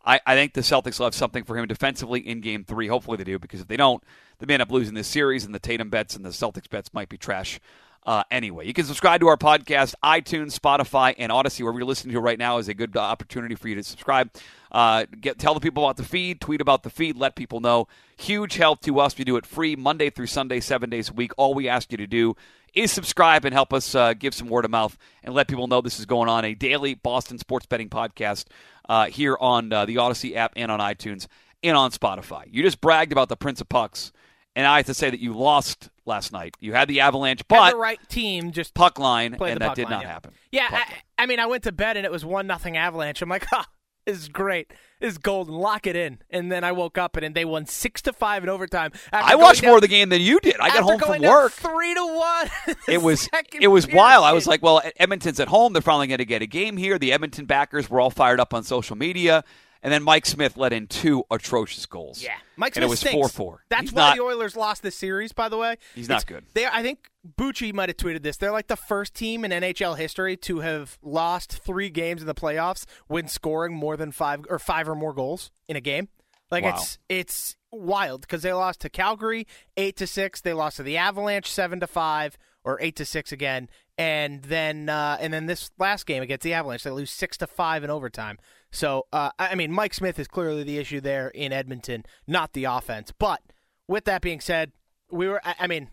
I, 0.05 0.21
I 0.25 0.35
think 0.35 0.53
the 0.53 0.61
Celtics 0.61 0.99
will 0.99 1.05
have 1.07 1.13
something 1.15 1.43
for 1.43 1.57
him 1.57 1.67
defensively 1.67 2.21
in 2.21 2.39
Game 2.41 2.63
Three. 2.63 2.87
Hopefully 2.87 3.17
they 3.17 3.25
do, 3.25 3.37
because 3.37 3.59
if 3.61 3.67
they 3.67 3.77
don't, 3.77 4.01
they 4.39 4.45
may 4.45 4.53
end 4.53 4.63
up 4.63 4.71
losing 4.71 4.93
this 4.95 5.07
series. 5.07 5.43
And 5.45 5.53
the 5.53 5.59
Tatum 5.59 5.89
bets 5.89 6.15
and 6.15 6.23
the 6.25 6.29
Celtics 6.29 6.69
bets 6.69 6.93
might 6.93 7.09
be 7.09 7.17
trash. 7.17 7.59
Uh, 8.07 8.23
anyway, 8.31 8.65
you 8.65 8.71
can 8.71 8.85
subscribe 8.85 9.19
to 9.19 9.27
our 9.27 9.35
podcast, 9.35 9.93
iTunes, 10.01 10.57
Spotify, 10.57 11.13
and 11.17 11.29
Audacy. 11.29 11.61
where 11.61 11.73
you're 11.73 11.83
listening 11.83 12.13
to 12.13 12.21
right 12.21 12.39
now 12.39 12.57
is 12.57 12.69
a 12.69 12.73
good 12.73 12.95
opportunity 12.95 13.53
for 13.53 13.67
you 13.67 13.75
to 13.75 13.83
subscribe. 13.83 14.31
Uh, 14.71 15.05
get 15.19 15.37
tell 15.37 15.53
the 15.53 15.59
people 15.59 15.83
about 15.83 15.97
the 15.97 16.05
feed, 16.05 16.39
tweet 16.39 16.61
about 16.61 16.83
the 16.83 16.89
feed, 16.89 17.17
let 17.17 17.35
people 17.35 17.59
know. 17.59 17.89
Huge 18.17 18.55
help 18.55 18.79
to 18.81 19.01
us. 19.01 19.17
We 19.17 19.25
do 19.25 19.35
it 19.35 19.45
free 19.45 19.75
Monday 19.75 20.09
through 20.09 20.27
Sunday, 20.27 20.61
seven 20.61 20.89
days 20.89 21.09
a 21.09 21.13
week. 21.13 21.33
All 21.35 21.53
we 21.53 21.67
ask 21.67 21.91
you 21.91 21.97
to 21.97 22.07
do 22.07 22.37
is 22.73 22.93
subscribe 22.93 23.43
and 23.43 23.53
help 23.53 23.73
us 23.73 23.93
uh, 23.93 24.13
give 24.13 24.33
some 24.33 24.47
word 24.47 24.63
of 24.63 24.71
mouth 24.71 24.97
and 25.21 25.33
let 25.33 25.49
people 25.49 25.67
know 25.67 25.81
this 25.81 25.99
is 25.99 26.05
going 26.05 26.29
on. 26.29 26.45
A 26.45 26.53
daily 26.53 26.93
Boston 26.93 27.37
sports 27.37 27.65
betting 27.65 27.89
podcast 27.89 28.45
uh, 28.87 29.07
here 29.07 29.37
on 29.41 29.73
uh, 29.73 29.85
the 29.85 29.95
Audacy 29.95 30.33
app 30.35 30.53
and 30.55 30.71
on 30.71 30.79
iTunes 30.79 31.27
and 31.61 31.75
on 31.75 31.91
Spotify. 31.91 32.43
You 32.49 32.63
just 32.63 32.79
bragged 32.79 33.11
about 33.11 33.27
the 33.27 33.35
Prince 33.35 33.59
of 33.59 33.67
Pucks, 33.67 34.13
and 34.57 34.65
I 34.65 34.77
have 34.77 34.87
to 34.87 34.93
say 34.95 35.11
that 35.11 35.19
you 35.19 35.33
lost 35.33 35.89
last 36.07 36.33
night. 36.33 36.57
You 36.59 36.73
had 36.73 36.87
the 36.87 37.01
Avalanche, 37.01 37.41
Had 37.41 37.47
but 37.47 37.71
the 37.71 37.77
right 37.77 37.99
team 38.09 38.51
just 38.51 38.73
puck 38.73 38.97
line, 38.97 39.35
and 39.39 39.61
that 39.61 39.75
did 39.75 39.83
line, 39.83 39.91
not 39.91 40.01
yeah. 40.01 40.07
happen. 40.07 40.33
Yeah, 40.51 40.67
I, 40.71 40.93
I 41.19 41.25
mean, 41.27 41.39
I 41.39 41.45
went 41.45 41.63
to 41.65 41.71
bed 41.71 41.95
and 41.95 42.07
it 42.07 42.11
was 42.11 42.25
one 42.25 42.47
nothing 42.47 42.75
Avalanche. 42.75 43.21
I'm 43.21 43.29
like, 43.29 43.45
ha, 43.45 43.65
ah, 43.67 43.71
this 44.07 44.17
is 44.17 44.29
great. 44.29 44.73
This 44.99 45.11
is 45.11 45.17
golden. 45.19 45.53
Lock 45.53 45.85
it 45.85 45.95
in. 45.95 46.17
And 46.31 46.51
then 46.51 46.63
I 46.63 46.71
woke 46.71 46.97
up 46.97 47.17
and 47.17 47.35
they 47.35 47.45
won 47.45 47.67
six 47.67 48.01
to 48.03 48.13
five 48.13 48.41
in 48.41 48.49
overtime. 48.49 48.93
I 49.13 49.35
watched 49.35 49.61
down- 49.61 49.69
more 49.69 49.77
of 49.77 49.83
the 49.83 49.87
game 49.87 50.09
than 50.09 50.21
you 50.21 50.39
did. 50.39 50.55
I 50.59 50.69
got 50.69 50.81
home 50.81 50.99
from 50.99 51.21
work. 51.21 51.51
three 51.51 51.93
to 51.93 52.15
one. 52.15 52.49
It 52.87 53.01
was 53.01 53.29
it 53.59 53.67
was 53.67 53.85
period. 53.85 53.97
wild. 53.97 54.25
I 54.25 54.31
was 54.31 54.47
like, 54.47 54.63
well, 54.63 54.81
Edmonton's 54.95 55.39
at 55.39 55.49
home. 55.49 55.73
They're 55.73 55.81
finally 55.83 56.07
going 56.07 56.17
to 56.17 56.25
get 56.25 56.41
a 56.41 56.47
game 56.47 56.77
here. 56.77 56.97
The 56.97 57.11
Edmonton 57.11 57.45
backers 57.45 57.89
were 57.89 57.99
all 57.99 58.09
fired 58.09 58.39
up 58.39 58.53
on 58.55 58.63
social 58.63 58.95
media, 58.95 59.43
and 59.83 59.93
then 59.93 60.03
Mike 60.03 60.25
Smith 60.25 60.57
let 60.57 60.73
in 60.73 60.87
two 60.87 61.23
atrocious 61.31 61.85
goals. 61.85 62.21
Yeah, 62.23 62.35
Mike 62.55 62.69
and 62.75 62.81
Smith 62.81 62.83
it 62.83 62.89
was 62.89 62.99
stinks. 62.99 63.13
four 63.13 63.29
four. 63.29 63.63
That's 63.69 63.81
He's 63.83 63.93
why 63.93 64.01
not, 64.09 64.15
the 64.17 64.23
Oilers 64.23 64.55
lost 64.55 64.83
this 64.83 64.95
series. 64.95 65.33
By 65.33 65.49
the 65.49 65.57
way, 65.57 65.77
He's 65.95 66.09
not 66.09 66.25
good. 66.25 66.43
They, 66.53 66.65
I 66.65 66.81
think 66.81 67.09
Bucci 67.37 67.73
might 67.73 67.89
have 67.89 67.97
tweeted 67.97 68.23
this. 68.23 68.37
They're 68.37 68.51
like 68.51 68.67
the 68.67 68.75
first 68.75 69.13
team 69.13 69.43
in 69.45 69.51
NHL 69.51 69.97
history 69.97 70.37
to 70.37 70.59
have 70.59 70.97
lost 71.01 71.59
three 71.63 71.89
games 71.89 72.21
in 72.21 72.27
the 72.27 72.35
playoffs 72.35 72.85
when 73.07 73.27
scoring 73.27 73.73
more 73.75 73.97
than 73.97 74.11
five 74.11 74.45
or 74.49 74.59
five 74.59 74.87
or 74.89 74.95
more 74.95 75.13
goals 75.13 75.51
in 75.67 75.75
a 75.75 75.81
game. 75.81 76.07
Like 76.49 76.63
Wow. 76.63 76.75
it's 76.75 76.97
it's 77.09 77.55
wild 77.71 78.21
because 78.21 78.41
they 78.41 78.53
lost 78.53 78.79
to 78.81 78.89
Calgary 78.89 79.45
eight 79.75 79.97
to 79.97 80.07
six. 80.07 80.39
They 80.41 80.53
lost 80.53 80.77
to 80.77 80.83
the 80.83 80.95
Avalanche 80.97 81.51
seven 81.51 81.79
to 81.81 81.87
five 81.87 82.37
or 82.63 82.79
eight 82.81 82.95
to 82.97 83.05
six 83.05 83.31
again, 83.33 83.67
and 83.97 84.43
then 84.43 84.87
uh, 84.87 85.17
and 85.19 85.33
then 85.33 85.45
this 85.47 85.71
last 85.77 86.05
game 86.05 86.23
against 86.23 86.43
the 86.43 86.53
Avalanche 86.53 86.83
they 86.83 86.89
lose 86.89 87.11
six 87.11 87.35
to 87.37 87.47
five 87.47 87.83
in 87.83 87.89
overtime. 87.89 88.37
So 88.71 89.05
uh, 89.13 89.31
I 89.39 89.55
mean, 89.55 89.71
Mike 89.71 89.93
Smith 89.93 90.19
is 90.19 90.27
clearly 90.27 90.63
the 90.63 90.77
issue 90.77 91.01
there 91.01 91.29
in 91.29 91.51
Edmonton, 91.53 92.03
not 92.27 92.53
the 92.53 92.65
offense. 92.65 93.13
But 93.17 93.41
with 93.87 94.05
that 94.05 94.21
being 94.21 94.39
said, 94.39 94.71
we 95.11 95.27
were 95.27 95.41
I 95.43 95.67
mean, 95.67 95.89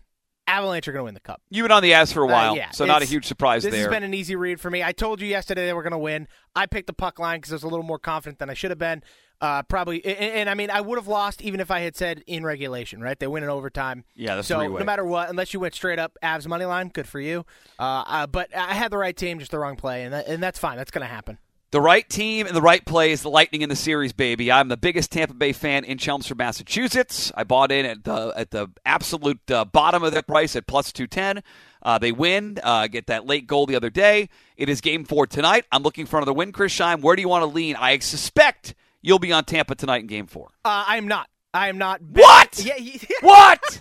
Avalanche 0.47 0.87
are 0.87 0.91
going 0.91 1.01
to 1.01 1.05
win 1.05 1.13
the 1.13 1.19
cup. 1.21 1.41
You've 1.49 1.63
been 1.63 1.71
on 1.71 1.81
the 1.81 1.93
ass 1.93 2.11
for 2.11 2.21
a 2.23 2.27
Uh, 2.27 2.31
while, 2.31 2.55
yeah, 2.55 2.69
so 2.71 2.85
not 2.85 3.01
a 3.01 3.05
huge 3.05 3.25
surprise 3.25 3.63
This 3.63 3.71
there. 3.71 3.81
has 3.81 3.89
been 3.89 4.03
an 4.03 4.13
easy 4.13 4.35
read 4.35 4.59
for 4.61 4.69
me. 4.69 4.83
I 4.83 4.91
told 4.91 5.21
you 5.21 5.27
yesterday 5.27 5.65
they 5.65 5.73
were 5.73 5.81
going 5.83 5.91
to 5.91 5.97
win. 5.97 6.27
I 6.55 6.65
picked 6.67 6.87
the 6.87 6.93
puck 6.93 7.17
line 7.17 7.39
because 7.39 7.51
I 7.51 7.55
was 7.55 7.63
a 7.63 7.67
little 7.67 7.83
more 7.83 7.97
confident 7.97 8.39
than 8.39 8.49
I 8.49 8.53
should 8.53 8.69
have 8.71 8.77
been. 8.77 9.01
Uh, 9.41 9.63
probably, 9.63 10.05
and, 10.05 10.17
and 10.17 10.49
I 10.49 10.53
mean, 10.53 10.69
I 10.69 10.79
would 10.81 10.97
have 10.97 11.07
lost 11.07 11.41
even 11.41 11.59
if 11.59 11.69
I 11.69 11.79
had 11.81 11.95
said 11.95 12.23
in 12.27 12.43
regulation. 12.45 13.01
Right? 13.01 13.19
They 13.19 13.27
win 13.27 13.43
in 13.43 13.49
overtime. 13.49 14.05
Yeah, 14.15 14.35
the 14.35 14.43
so 14.43 14.59
three-way. 14.59 14.79
no 14.79 14.85
matter 14.85 15.03
what, 15.03 15.29
unless 15.29 15.53
you 15.53 15.59
went 15.59 15.73
straight 15.73 15.99
up 15.99 16.17
Avs 16.23 16.47
money 16.47 16.65
line, 16.65 16.89
good 16.89 17.07
for 17.07 17.19
you. 17.19 17.45
Uh, 17.79 18.03
uh, 18.05 18.27
but 18.27 18.55
I 18.55 18.73
had 18.75 18.91
the 18.91 18.97
right 18.97 19.15
team, 19.15 19.39
just 19.39 19.51
the 19.51 19.59
wrong 19.59 19.75
play, 19.77 20.03
and 20.03 20.13
that, 20.13 20.27
and 20.27 20.41
that's 20.43 20.59
fine. 20.59 20.77
That's 20.77 20.91
going 20.91 21.05
to 21.07 21.13
happen. 21.13 21.37
The 21.71 21.81
right 21.81 22.07
team 22.07 22.47
and 22.47 22.55
the 22.55 22.61
right 22.61 22.85
play 22.85 23.11
is 23.11 23.21
the 23.21 23.29
Lightning 23.29 23.61
in 23.61 23.69
the 23.69 23.75
series, 23.75 24.13
baby. 24.13 24.51
I'm 24.51 24.69
the 24.69 24.77
biggest 24.77 25.11
Tampa 25.11 25.33
Bay 25.33 25.51
fan 25.51 25.83
in 25.83 25.97
Chelmsford, 25.97 26.37
Massachusetts. 26.37 27.31
I 27.35 27.43
bought 27.43 27.71
in 27.71 27.85
at 27.85 28.03
the 28.03 28.31
at 28.35 28.51
the 28.51 28.67
absolute 28.85 29.39
uh, 29.51 29.65
bottom 29.65 30.03
of 30.03 30.13
their 30.13 30.21
price 30.21 30.55
at 30.55 30.67
plus 30.67 30.93
two 30.93 31.07
ten. 31.07 31.43
Uh, 31.81 31.97
they 31.97 32.11
win, 32.11 32.59
uh, 32.63 32.87
get 32.87 33.07
that 33.07 33.25
late 33.25 33.45
goal 33.45 33.65
the 33.65 33.75
other 33.75 33.89
day. 33.89 34.29
It 34.57 34.69
is 34.69 34.79
game 34.79 35.03
four 35.05 35.27
tonight. 35.27 35.65
I'm 35.71 35.83
looking 35.83 36.05
for 36.05 36.17
another 36.17 36.33
win, 36.33 36.51
Chris 36.51 36.73
Scheim. 36.73 37.01
Where 37.01 37.15
do 37.15 37.21
you 37.21 37.29
want 37.29 37.41
to 37.43 37.47
lean? 37.47 37.75
I 37.75 37.99
suspect 37.99 38.73
you'll 39.01 39.19
be 39.19 39.31
on 39.33 39.43
Tampa 39.43 39.75
tonight 39.75 40.01
in 40.01 40.07
game 40.07 40.27
four. 40.27 40.51
Uh, 40.63 40.85
I 40.87 40.97
am 40.97 41.07
not. 41.07 41.29
I 41.53 41.69
am 41.69 41.77
not. 41.77 42.01
What? 42.01 42.63
Yeah. 42.63 42.75
yeah. 42.77 42.97
What? 43.21 43.79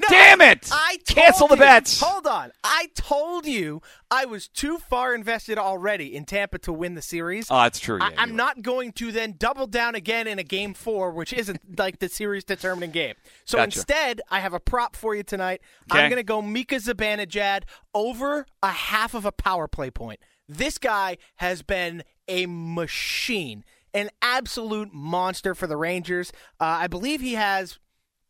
No, 0.00 0.08
Damn 0.08 0.40
it! 0.40 0.68
I 0.72 0.98
Cancel 1.06 1.46
the 1.48 1.54
you- 1.54 1.60
bets. 1.60 2.00
Hold 2.00 2.26
on. 2.26 2.50
I 2.64 2.88
told 2.94 3.46
you 3.46 3.80
I 4.10 4.24
was 4.24 4.48
too 4.48 4.78
far 4.78 5.14
invested 5.14 5.56
already 5.58 6.14
in 6.16 6.24
Tampa 6.24 6.58
to 6.60 6.72
win 6.72 6.94
the 6.94 7.02
series. 7.02 7.46
Oh, 7.50 7.60
that's 7.62 7.78
true. 7.78 7.98
I, 8.00 8.10
yeah, 8.10 8.14
I'm 8.18 8.28
you're 8.30 8.36
not 8.36 8.62
going 8.62 8.92
to 8.92 9.12
then 9.12 9.36
double 9.38 9.66
down 9.66 9.94
again 9.94 10.26
in 10.26 10.38
a 10.38 10.42
game 10.42 10.74
four, 10.74 11.10
which 11.12 11.32
isn't 11.32 11.60
like 11.78 11.98
the 12.00 12.08
series 12.08 12.44
determining 12.44 12.90
game. 12.90 13.14
So 13.44 13.58
Gotcha. 13.58 13.78
instead, 13.78 14.20
I 14.30 14.40
have 14.40 14.52
a 14.52 14.60
prop 14.60 14.96
for 14.96 15.14
you 15.14 15.22
tonight. 15.22 15.60
Okay. 15.90 16.00
I'm 16.02 16.10
going 16.10 16.18
to 16.20 16.24
go 16.24 16.42
Mika 16.42 16.76
Zibanejad 16.76 17.62
over 17.94 18.46
a 18.62 18.70
half 18.70 19.14
of 19.14 19.24
a 19.24 19.32
power 19.32 19.68
play 19.68 19.90
point. 19.90 20.20
This 20.48 20.78
guy 20.78 21.18
has 21.36 21.62
been 21.62 22.02
a 22.26 22.46
machine, 22.46 23.64
an 23.94 24.10
absolute 24.22 24.92
monster 24.92 25.54
for 25.54 25.66
the 25.66 25.76
Rangers. 25.76 26.32
Uh, 26.58 26.64
I 26.64 26.86
believe 26.86 27.20
he 27.20 27.34
has 27.34 27.78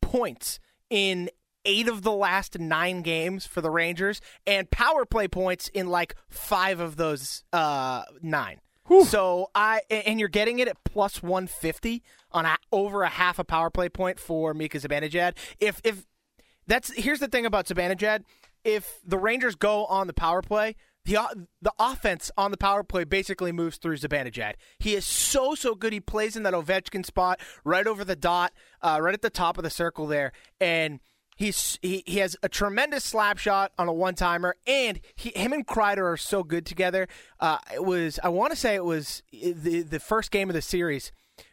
points 0.03 0.59
in 0.91 1.31
eight 1.69 1.87
of 1.87 2.03
the 2.03 2.13
last 2.13 2.59
nine 2.59 3.03
games 3.03 3.47
for 3.47 3.61
the 3.61 3.71
Rangers 3.71 4.23
and 4.47 4.71
power 4.71 5.05
play 5.05 5.29
points 5.29 5.69
in 5.69 5.89
like 5.89 6.17
five 6.29 6.81
of 6.81 6.97
those 6.97 7.45
uh, 7.53 8.03
nine. 8.23 8.61
So 9.05 9.51
I 9.55 9.83
and 9.91 10.19
you're 10.19 10.31
getting 10.31 10.61
it 10.61 10.69
at 10.69 10.83
plus 10.83 11.23
150 11.23 12.03
on 12.33 12.47
a, 12.47 12.57
over 12.73 13.03
a 13.03 13.09
half 13.11 13.39
a 13.39 13.45
power 13.45 13.69
play 13.69 13.91
point 13.91 14.19
for 14.19 14.55
Mika 14.55 14.79
Zibanejad. 14.79 15.35
If 15.61 15.83
if 15.85 16.07
that's 16.67 16.91
here's 16.95 17.21
the 17.21 17.29
thing 17.29 17.45
about 17.45 17.67
Zibanejad, 17.67 18.23
if 18.65 18.99
the 19.05 19.19
Rangers 19.19 19.57
go 19.57 19.85
on 19.85 20.07
the 20.07 20.15
power 20.15 20.41
play, 20.41 20.75
the 21.05 21.19
the 21.61 21.73
offense 21.79 22.31
on 22.39 22.51
the 22.51 22.57
power 22.57 22.83
play 22.83 23.05
basically 23.05 23.53
moves 23.53 23.77
through 23.77 23.99
Zibanejad. 23.99 24.55
He 24.79 24.95
is 24.95 25.05
so 25.05 25.55
so 25.55 25.75
good. 25.75 25.93
He 25.93 26.01
plays 26.01 26.35
in 26.35 26.45
that 26.45 26.55
Ovechkin 26.55 27.05
spot 27.05 27.41
right 27.65 27.87
over 27.87 28.07
the 28.07 28.17
dot, 28.17 28.55
uh, 28.81 28.99
right 29.03 29.13
at 29.13 29.21
the 29.21 29.29
top 29.29 29.59
of 29.59 29.65
the 29.65 29.71
circle 29.71 30.07
there, 30.07 30.33
and 30.63 31.01
he's 31.39 31.79
he, 31.81 32.03
he 32.07 32.19
has 32.19 32.37
a 32.43 32.49
tremendous 32.49 33.05
slap 33.05 33.39
shot 33.39 33.73
on 33.79 33.89
a 33.89 33.93
one 33.93 34.15
timer, 34.15 34.57
and 34.67 35.01
he, 35.17 35.31
him 35.31 35.53
and 35.55 35.67
Kreider 35.67 36.13
are 36.13 36.17
so 36.19 36.43
good 36.43 36.67
together. 36.67 37.09
Uh, 37.41 37.59
it 37.73 37.85
was 37.85 38.21
I 38.23 38.29
want 38.29 38.51
to 38.51 38.57
say 38.57 38.75
it 38.75 38.85
was 38.85 39.23
the 39.33 39.83
the 39.83 40.01
first 40.01 40.31
game 40.31 40.51
of 40.51 40.55
the 40.55 40.63
series. 40.63 41.13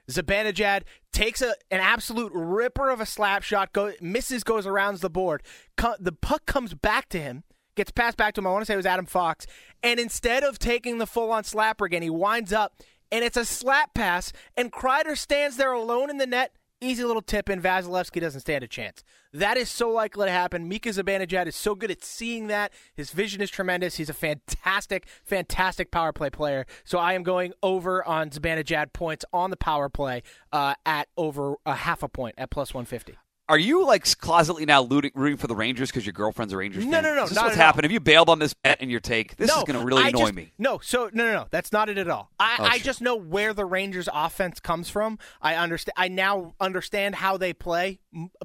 Zibanejad 0.10 0.82
takes 1.14 1.42
a 1.42 1.56
an 1.72 1.80
absolute 1.80 2.32
ripper 2.34 2.90
of 2.90 3.00
a 3.00 3.06
slap 3.06 3.44
shot, 3.44 3.72
go, 3.72 3.94
misses, 4.02 4.44
goes 4.44 4.68
around 4.68 4.98
the 4.98 5.10
board. 5.10 5.44
Co- 5.78 5.96
the 6.00 6.12
puck 6.12 6.46
comes 6.46 6.74
back 6.74 7.08
to 7.10 7.20
him, 7.20 7.44
gets 7.76 7.92
passed 7.92 8.18
back 8.18 8.34
to 8.34 8.42
him. 8.42 8.48
I 8.48 8.52
want 8.52 8.64
to 8.64 8.66
say 8.66 8.74
it 8.74 8.78
was 8.78 8.86
Adam 8.86 9.06
Fox, 9.06 9.46
and 9.84 10.00
instead 10.00 10.44
of 10.44 10.60
taking 10.60 10.98
the 10.98 11.08
full 11.08 11.32
on 11.32 11.44
slapper 11.44 11.86
again, 11.86 12.02
he 12.02 12.10
winds 12.10 12.52
up 12.52 12.82
and 13.12 13.24
it's 13.24 13.38
a 13.38 13.46
slap 13.46 13.94
pass, 13.94 14.34
and 14.58 14.72
Kreider 14.72 15.16
stands 15.16 15.58
there 15.58 15.72
alone 15.72 16.10
in 16.10 16.18
the 16.18 16.26
net 16.26 16.54
Easy 16.82 17.04
little 17.04 17.22
tip 17.22 17.50
in. 17.50 17.62
Vasilevskiy 17.62 18.20
doesn't 18.22 18.42
stand 18.42 18.64
a 18.64 18.68
chance. 18.68 19.04
That 19.34 19.58
is 19.58 19.70
so 19.70 19.90
likely 19.90 20.28
to 20.28 20.32
happen. 20.32 20.68
Mika 20.68 20.90
Zibanejad 20.90 21.48
is 21.48 21.56
so 21.56 21.74
good 21.74 21.90
at 21.90 22.04
seeing 22.04 22.48
that. 22.48 22.74
His 22.94 23.12
vision 23.12 23.42
is 23.42 23.50
tremendous. 23.50 23.96
He's 23.96 24.10
a 24.10 24.14
fantastic, 24.14 25.08
fantastic 25.24 25.90
power 25.90 26.12
play 26.12 26.30
player. 26.30 26.66
So 26.84 27.00
I 27.00 27.14
am 27.14 27.24
going 27.24 27.54
over 27.64 28.04
on 28.04 28.30
Zibanejad 28.30 28.94
points 28.94 29.24
on 29.32 29.50
the 29.52 29.58
power 29.58 29.90
play 29.90 30.22
uh, 30.52 30.76
at 30.86 31.08
over 31.18 31.56
a 31.66 31.76
half 31.76 32.04
a 32.04 32.10
point 32.10 32.36
at 32.38 32.50
plus 32.50 32.74
150. 32.74 33.18
Are 33.48 33.60
you 33.60 33.86
like 33.86 34.04
closetly 34.06 34.66
now 34.66 34.84
rooting, 34.84 35.12
rooting 35.14 35.38
for 35.38 35.46
the 35.46 35.56
Rangers 35.56 35.92
because 35.92 36.06
your 36.06 36.14
girlfriend's 36.14 36.52
a 36.52 36.58
Rangers 36.58 36.84
No, 36.84 36.94
fan? 36.94 37.04
no, 37.04 37.16
no, 37.16 37.24
Is 37.26 37.36
what's 37.36 37.56
happened? 37.56 37.84
Have 37.86 37.92
you 37.92 38.00
bailed 38.00 38.28
on 38.28 38.40
this 38.40 38.54
bet 38.56 38.82
in 38.82 38.90
your 38.90 39.00
take? 39.00 39.36
This 39.38 39.50
no, 39.50 39.58
is 39.60 39.64
going 39.66 39.80
to 39.80 39.86
really 39.86 40.04
I 40.04 40.08
annoy 40.10 40.20
just- 40.22 40.34
me. 40.34 40.52
No, 40.58 40.80
so 40.80 41.10
no, 41.14 41.26
no, 41.26 41.32
no. 41.34 41.48
That's 41.52 41.72
not 41.72 41.88
it 41.88 41.98
at 42.00 42.10
all. 42.10 42.32
I, 42.40 42.56
Oh, 42.60 42.64
I 42.64 42.78
sure. 42.78 42.86
just 42.86 43.02
know 43.02 43.16
where 43.16 43.54
the 43.54 43.66
Rangers' 43.66 44.10
offense 44.12 44.60
comes 44.60 44.90
from. 44.90 45.20
I 45.42 45.56
understand. 45.56 45.94
I 45.96 46.08
now 46.08 46.56
understand 46.60 47.16
how 47.16 47.38
they 47.38 47.54
play 47.54 48.00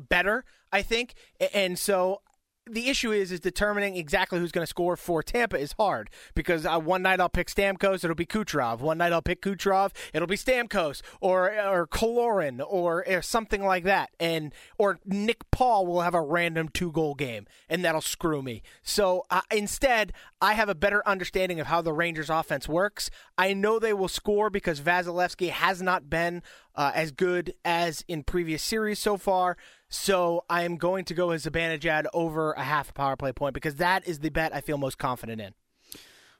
better. 0.09 0.45
I 0.73 0.83
think, 0.83 1.15
and 1.55 1.79
so. 1.79 2.21
The 2.66 2.88
issue 2.88 3.11
is 3.11 3.33
is 3.33 3.40
determining 3.40 3.96
exactly 3.96 4.38
who's 4.38 4.53
going 4.53 4.62
to 4.62 4.68
score 4.68 4.96
for 4.96 5.23
Tampa 5.23 5.59
is 5.59 5.73
hard 5.73 6.11
because 6.35 6.66
uh, 6.66 6.79
one 6.79 7.03
night 7.03 7.18
I'll 7.18 7.29
pick 7.29 7.49
Stamkos, 7.49 8.05
it'll 8.05 8.14
be 8.14 8.27
Kucherov. 8.27 8.81
One 8.81 8.99
night 8.99 9.12
I'll 9.12 9.23
pick 9.23 9.40
Kucherov, 9.40 9.92
it'll 10.12 10.29
be 10.29 10.37
Stamkos 10.37 11.01
or 11.20 11.51
or 11.51 11.87
Killorn 11.87 12.61
or, 12.64 13.05
or 13.09 13.23
something 13.23 13.64
like 13.64 13.85
that. 13.85 14.11
And 14.20 14.53
or 14.79 15.01
Nick 15.05 15.51
Paul 15.51 15.87
will 15.87 16.03
have 16.03 16.14
a 16.14 16.20
random 16.20 16.68
two 16.68 16.92
goal 16.92 17.14
game, 17.14 17.46
and 17.68 17.85
that'll 17.85 18.03
screw 18.03 18.42
me. 18.42 18.62
So 18.83 19.25
uh, 19.31 19.40
instead, 19.51 20.12
I 20.40 20.53
have 20.53 20.68
a 20.68 20.75
better 20.75 21.03
understanding 21.09 21.61
of 21.61 21.66
how 21.66 21.81
the 21.83 21.94
Rangers' 21.94 22.31
offense 22.31 22.68
works. 22.68 23.11
I 23.38 23.55
know 23.55 23.79
they 23.79 23.94
will 23.94 24.09
score 24.09 24.51
because 24.51 24.81
Vasilevskiy 24.81 25.51
has 25.51 25.81
not 25.81 26.11
been 26.11 26.42
uh, 26.77 26.92
as 26.94 27.11
good 27.11 27.55
as 27.64 28.05
in 28.07 28.23
previous 28.23 28.62
series 28.62 28.99
so 28.99 29.16
far. 29.16 29.57
So 29.90 30.44
I 30.48 30.62
am 30.62 30.76
going 30.76 31.05
to 31.07 31.14
go 31.14 31.29
with 31.29 31.42
Zibanejad 31.42 32.07
over 32.14 32.53
a 32.53 32.62
half 32.62 32.90
a 32.90 32.92
power 32.92 33.16
play 33.16 33.33
point 33.33 33.55
because 33.55 33.74
that 33.76 34.07
is 34.07 34.20
the 34.20 34.31
bet 34.31 34.55
I 34.55 34.61
feel 34.61 34.79
most 34.79 34.98
confident 34.98 35.40
in. 35.40 35.53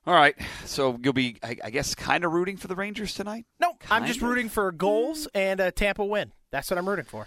All 0.07 0.15
right, 0.15 0.35
so 0.65 0.99
you'll 1.03 1.13
be, 1.13 1.37
I, 1.43 1.57
I 1.65 1.71
guess, 1.71 1.95
kind 1.95 2.25
of 2.25 2.33
rooting 2.33 2.57
for 2.57 2.69
the 2.69 2.75
Rangers 2.75 3.13
tonight. 3.13 3.45
No, 3.61 3.77
I'm 3.91 4.07
just 4.07 4.23
rooting 4.23 4.49
for 4.49 4.73
goals 4.73 5.29
and 5.35 5.61
a 5.61 5.71
Tampa 5.71 6.03
win. 6.05 6.33
That's 6.51 6.71
what 6.71 6.79
I'm 6.79 6.89
rooting 6.89 7.05
for. 7.05 7.27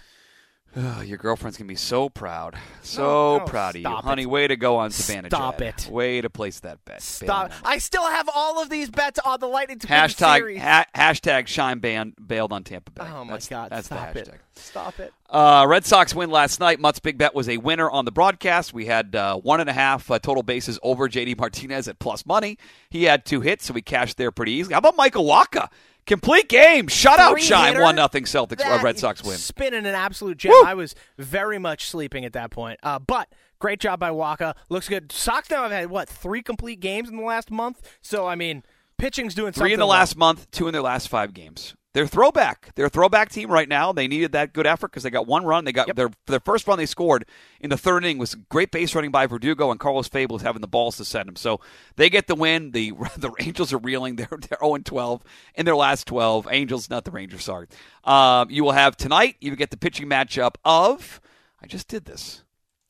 Ugh, 0.76 1.06
your 1.06 1.18
girlfriend's 1.18 1.56
gonna 1.56 1.68
be 1.68 1.76
so 1.76 2.08
proud, 2.08 2.56
so 2.82 3.02
No, 3.02 3.38
no, 3.38 3.44
proud 3.44 3.76
of 3.76 3.80
you, 3.82 3.86
it. 3.88 4.04
honey. 4.04 4.26
Way 4.26 4.48
to 4.48 4.56
go 4.56 4.76
on 4.78 4.90
Savannah. 4.90 5.28
Stop 5.28 5.60
it. 5.62 5.86
Way 5.88 6.20
to 6.20 6.28
place 6.28 6.58
that 6.60 6.84
bet. 6.84 7.00
Stop. 7.00 7.52
I 7.62 7.78
still 7.78 8.04
have 8.04 8.28
all 8.34 8.60
of 8.60 8.70
these 8.70 8.90
bets 8.90 9.20
on 9.24 9.38
the 9.38 9.46
Lightning 9.46 9.78
to 9.78 9.86
Hashtag 9.86 10.38
series. 10.38 10.60
ha- 10.60 10.86
hashtag 10.92 11.46
Shine 11.46 11.78
Band 11.78 12.14
bailed 12.26 12.52
on 12.52 12.64
Tampa 12.64 12.90
Bay. 12.90 13.04
oh 13.06 13.24
my 13.24 13.34
That's- 13.34 13.48
God! 13.48 13.70
that's 13.70 13.86
Stop 13.86 14.14
the 14.14 14.18
it! 14.20 14.30
Stop 14.56 14.98
it! 14.98 15.12
Uh, 15.30 15.64
Red 15.68 15.84
Sox 15.84 16.12
win 16.14 16.30
last 16.30 16.58
night. 16.58 16.80
Mutt's 16.80 16.98
big 16.98 17.18
bet 17.18 17.34
was 17.36 17.48
a 17.48 17.56
winner 17.58 17.88
on 17.88 18.04
the 18.04 18.12
broadcast. 18.12 18.72
We 18.74 18.86
had 18.86 19.14
uh, 19.14 19.36
one 19.38 19.60
and 19.60 19.70
a 19.70 19.72
half 19.72 20.10
uh, 20.10 20.18
total 20.18 20.42
bases 20.42 20.78
over 20.82 21.08
JD 21.08 21.38
Martinez 21.38 21.86
at 21.86 21.98
plus 22.00 22.26
money. 22.26 22.58
He 22.90 23.04
had 23.04 23.24
two 23.24 23.40
hits, 23.42 23.64
so 23.66 23.74
we 23.74 23.82
cashed 23.82 24.16
there 24.16 24.30
pretty 24.32 24.52
easily. 24.52 24.72
How 24.74 24.78
about 24.78 24.96
Michael 24.96 25.24
Wacha? 25.24 25.68
Complete 26.06 26.48
game, 26.48 26.86
shutout 26.88 27.32
Three 27.32 27.42
shine, 27.42 27.72
hitter? 27.72 27.82
one 27.82 27.96
nothing 27.96 28.24
Celtics. 28.24 28.60
Uh, 28.60 28.68
That 28.68 28.82
Red 28.82 28.98
Sox 28.98 29.24
win. 29.24 29.36
Spinning 29.38 29.86
an 29.86 29.94
absolute 29.94 30.36
gem. 30.36 30.52
Woo! 30.52 30.64
I 30.64 30.74
was 30.74 30.94
very 31.18 31.58
much 31.58 31.88
sleeping 31.88 32.24
at 32.24 32.34
that 32.34 32.50
point. 32.50 32.78
Uh, 32.82 32.98
but 32.98 33.28
great 33.58 33.80
job 33.80 34.00
by 34.00 34.10
Wacha. 34.10 34.54
Looks 34.68 34.88
good. 34.88 35.10
Sox 35.12 35.48
now 35.50 35.62
have 35.62 35.72
had 35.72 35.88
what 35.90 36.08
three 36.08 36.42
complete 36.42 36.80
games 36.80 37.08
in 37.08 37.16
the 37.16 37.22
last 37.22 37.50
month. 37.50 37.80
So 38.02 38.26
I 38.26 38.34
mean, 38.34 38.62
pitching's 38.98 39.34
doing 39.34 39.52
something. 39.52 39.62
Three 39.62 39.72
in 39.72 39.78
the 39.78 39.86
well. 39.86 39.96
last 39.96 40.16
month, 40.16 40.50
two 40.50 40.66
in 40.68 40.72
their 40.72 40.82
last 40.82 41.08
five 41.08 41.32
games. 41.32 41.74
They're 41.94 42.06
throwback. 42.08 42.72
They're 42.74 42.86
a 42.86 42.90
throwback 42.90 43.30
team 43.30 43.50
right 43.50 43.68
now. 43.68 43.92
They 43.92 44.08
needed 44.08 44.32
that 44.32 44.52
good 44.52 44.66
effort 44.66 44.88
because 44.90 45.04
they 45.04 45.10
got 45.10 45.28
one 45.28 45.44
run. 45.44 45.64
They 45.64 45.72
got 45.72 45.86
Yep. 45.86 45.96
their 45.96 46.10
their 46.26 46.40
first 46.40 46.66
run 46.66 46.76
they 46.76 46.86
scored 46.86 47.24
in 47.60 47.70
the 47.70 47.76
third 47.78 48.04
inning 48.04 48.18
was 48.18 48.34
great 48.34 48.72
base 48.72 48.94
running 48.96 49.12
by 49.12 49.26
Verdugo 49.26 49.70
and 49.70 49.78
Carlos 49.78 50.08
Febles 50.08 50.42
having 50.42 50.60
the 50.60 50.66
balls 50.68 50.96
to 50.96 51.04
send 51.04 51.28
them. 51.28 51.36
So 51.36 51.60
they 51.96 52.10
get 52.10 52.26
the 52.26 52.34
win. 52.34 52.72
The 52.72 52.90
the 53.16 53.30
Angels 53.40 53.72
are 53.72 53.78
reeling. 53.78 54.16
They're 54.16 54.26
they're 54.30 54.58
0 54.60 54.78
12 54.78 55.22
in 55.54 55.64
their 55.66 55.76
last 55.76 56.06
12. 56.08 56.48
Angels, 56.50 56.90
not 56.90 57.04
the 57.04 57.12
Rangers. 57.12 57.44
Sorry. 57.44 57.68
Um, 58.02 58.50
you 58.50 58.64
will 58.64 58.72
have 58.72 58.96
tonight. 58.96 59.36
You 59.40 59.54
get 59.56 59.70
the 59.70 59.76
pitching 59.76 60.08
matchup 60.08 60.56
of. 60.64 61.20
I 61.62 61.66
just 61.66 61.86
did 61.88 62.04
this. 62.04 62.42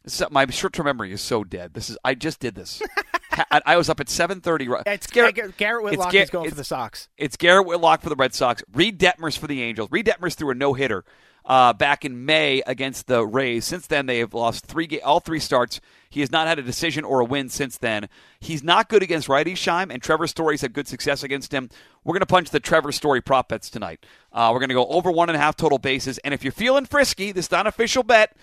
This 0.03 0.21
is, 0.21 0.27
my 0.31 0.47
short-term 0.47 0.85
memory 0.87 1.13
is 1.13 1.21
so 1.21 1.45
dead. 1.45 1.75
This 1.75 1.89
is 1.91 1.97
I 2.05 2.15
just 2.15 2.41
did 2.41 2.55
this. 2.55 2.83
I, 3.51 3.61
I 3.67 3.77
was 3.77 3.89
up 3.89 4.01
at 4.01 4.07
7:30. 4.09 4.69
right- 4.69 4.83
It's 4.87 5.07
Garrett- 5.07 5.35
Garrett, 5.35 5.57
Garrett 5.57 5.85
it's 5.87 5.91
Whitlock 5.93 6.15
is 6.15 6.31
going 6.31 6.49
for 6.51 6.55
the 6.57 6.65
Sox. 6.65 7.09
it's 7.17 7.37
Garrett 7.37 7.67
Whitlock 7.67 8.03
for 8.03 8.09
the 8.09 8.17
Red 8.17 8.35
Sox. 8.35 8.63
Reid 8.73 8.99
Detmers 8.99 9.39
for 9.39 9.47
the 9.47 9.63
Angels. 9.63 9.89
Reid 9.91 10.07
Detmers 10.07 10.35
threw 10.35 10.51
a 10.51 10.55
no 10.55 10.75
hitter 10.75 11.05
uh, 11.47 11.73
back 11.75 12.05
in 12.05 12.25
May 12.25 12.63
against 12.67 13.07
the 13.07 13.27
Rays. 13.27 13.65
Since 13.65 13.87
then, 13.89 14.07
they 14.07 14.19
have 14.19 14.33
lost 14.35 14.67
three 14.67 15.01
all 15.05 15.21
three 15.21 15.41
starts. 15.41 15.81
He 16.09 16.21
has 16.21 16.31
not 16.31 16.47
had 16.47 16.59
a 16.61 16.63
decision 16.63 17.05
or 17.05 17.21
a 17.21 17.25
win 17.25 17.49
since 17.49 17.77
then. 17.77 18.09
He's 18.39 18.63
not 18.63 18.89
good 18.89 19.03
against 19.03 19.27
righties, 19.27 19.57
Shime, 19.57 19.91
and 19.91 20.01
Trevor 20.01 20.29
Story's 20.29 20.61
had 20.61 20.73
good 20.73 20.87
success 20.87 21.25
against 21.25 21.53
him. 21.53 21.69
We're 22.05 22.13
going 22.13 22.21
to 22.21 22.27
punch 22.27 22.51
the 22.51 22.61
Trevor 22.61 22.93
Story 22.93 23.21
prop 23.21 23.49
bets 23.49 23.69
tonight. 23.69 24.07
Uh, 24.33 24.51
we're 24.53 24.61
going 24.61 24.69
to 24.69 24.75
go 24.77 24.87
over 24.87 25.11
one 25.11 25.29
and 25.29 25.37
a 25.37 25.41
half 25.41 25.57
total 25.57 25.79
bases. 25.79 26.19
And 26.19 26.33
if 26.33 26.45
you're 26.45 26.53
feeling 26.53 26.87
frisky, 26.87 27.33
this 27.33 27.47
is 27.47 27.51
not 27.51 27.63
an 27.63 27.67
official 27.67 28.05
bet, 28.05 28.37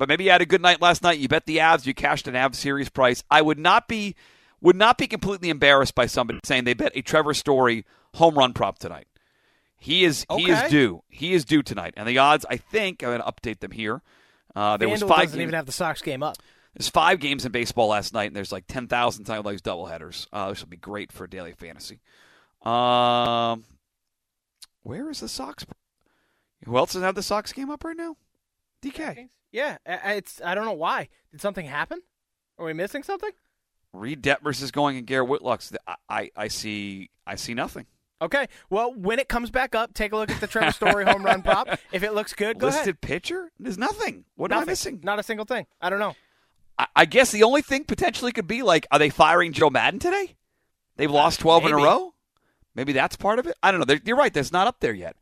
but 0.00 0.08
maybe 0.08 0.24
you 0.24 0.30
had 0.30 0.40
a 0.40 0.46
good 0.46 0.62
night 0.62 0.80
last 0.80 1.02
night. 1.02 1.18
You 1.18 1.28
bet 1.28 1.44
the 1.44 1.58
Avs. 1.58 1.84
You 1.84 1.92
cashed 1.92 2.26
an 2.26 2.32
Avs 2.32 2.54
series 2.54 2.88
price. 2.88 3.22
I 3.30 3.42
would 3.42 3.58
not 3.58 3.86
be 3.86 4.16
would 4.62 4.74
not 4.74 4.96
be 4.96 5.06
completely 5.06 5.50
embarrassed 5.50 5.94
by 5.94 6.06
somebody 6.06 6.40
saying 6.42 6.64
they 6.64 6.72
bet 6.72 6.92
a 6.94 7.02
Trevor 7.02 7.34
Story 7.34 7.84
home 8.14 8.34
run 8.38 8.54
prop 8.54 8.78
tonight. 8.78 9.08
He 9.76 10.04
is 10.04 10.24
he 10.34 10.50
is 10.50 10.70
due. 10.70 11.02
He 11.10 11.34
is 11.34 11.44
due 11.44 11.62
tonight, 11.62 11.92
and 11.98 12.08
the 12.08 12.16
odds. 12.16 12.46
I 12.48 12.56
think 12.56 13.02
I'm 13.02 13.10
going 13.10 13.20
to 13.20 13.26
update 13.26 13.60
them 13.60 13.72
here. 13.72 14.00
Uh, 14.56 14.78
there 14.78 14.88
was 14.88 15.02
FanDuel 15.02 15.08
five. 15.08 15.18
doesn't 15.24 15.38
games- 15.38 15.42
even 15.42 15.54
have 15.54 15.66
the 15.66 15.72
Sox 15.72 16.00
game 16.00 16.22
up. 16.22 16.38
there's 16.74 16.88
five 16.88 17.20
games 17.20 17.44
in 17.44 17.52
baseball 17.52 17.88
last 17.88 18.14
night, 18.14 18.28
and 18.28 18.36
there's 18.36 18.52
like 18.52 18.66
ten 18.66 18.88
thousand 18.88 19.24
times 19.24 19.44
those 19.44 19.60
doubleheaders. 19.60 20.26
Uh, 20.32 20.48
this 20.48 20.62
will 20.62 20.70
be 20.70 20.78
great 20.78 21.12
for 21.12 21.26
daily 21.26 21.52
fantasy. 21.52 22.00
Um, 22.62 23.64
where 24.82 25.10
is 25.10 25.20
the 25.20 25.28
Sox? 25.28 25.66
Who 26.64 26.78
else 26.78 26.94
doesn't 26.94 27.02
have 27.02 27.14
the 27.14 27.22
Sox 27.22 27.52
game 27.52 27.70
up 27.70 27.84
right 27.84 27.96
now? 27.96 28.16
DK. 28.82 29.28
Yeah, 29.52 29.78
I- 29.86 30.14
it's 30.14 30.40
I 30.44 30.54
don't 30.54 30.64
know 30.64 30.72
why. 30.72 31.08
Did 31.32 31.40
something 31.40 31.66
happen? 31.66 32.00
Are 32.58 32.66
we 32.66 32.72
missing 32.72 33.02
something? 33.02 33.30
Reid 33.92 34.22
Detmers 34.22 34.62
is 34.62 34.70
going 34.70 34.96
and 34.96 35.06
Garrett 35.06 35.28
Whitlock's. 35.28 35.72
I, 35.86 35.96
I, 36.08 36.30
I 36.36 36.48
see 36.48 37.10
I 37.26 37.34
see 37.36 37.54
nothing. 37.54 37.86
Okay. 38.22 38.48
Well, 38.68 38.92
when 38.94 39.18
it 39.18 39.28
comes 39.28 39.50
back 39.50 39.74
up, 39.74 39.94
take 39.94 40.12
a 40.12 40.16
look 40.16 40.30
at 40.30 40.40
the 40.40 40.46
Trevor 40.46 40.72
Story 40.72 41.04
home 41.04 41.24
run 41.24 41.42
prop. 41.42 41.68
If 41.92 42.02
it 42.02 42.12
looks 42.14 42.34
good, 42.34 42.58
go 42.58 42.66
Listed 42.66 42.82
ahead. 42.82 43.00
pitcher? 43.00 43.50
There's 43.58 43.78
nothing. 43.78 44.24
What 44.36 44.52
am 44.52 44.58
I 44.58 44.64
missing? 44.66 45.00
Not 45.02 45.18
a 45.18 45.22
single 45.22 45.46
thing. 45.46 45.66
I 45.80 45.88
don't 45.90 45.98
know. 46.00 46.14
I, 46.78 46.86
I 46.94 47.04
guess 47.06 47.32
the 47.32 47.42
only 47.44 47.62
thing 47.62 47.84
potentially 47.84 48.30
could 48.30 48.46
be 48.46 48.62
like, 48.62 48.86
are 48.92 48.98
they 48.98 49.08
firing 49.10 49.52
Joe 49.52 49.70
Maddon 49.70 49.98
today? 49.98 50.36
They've 50.96 51.10
lost 51.10 51.40
12 51.40 51.64
in 51.66 51.72
a 51.72 51.76
row? 51.76 52.14
Maybe 52.74 52.92
that's 52.92 53.16
part 53.16 53.38
of 53.38 53.46
it? 53.46 53.56
I 53.62 53.70
don't 53.70 53.80
know. 53.80 53.86
They're- 53.86 54.00
You're 54.04 54.16
right. 54.18 54.32
That's 54.32 54.52
not 54.52 54.66
up 54.66 54.80
there 54.80 54.92
yet. 54.94 55.16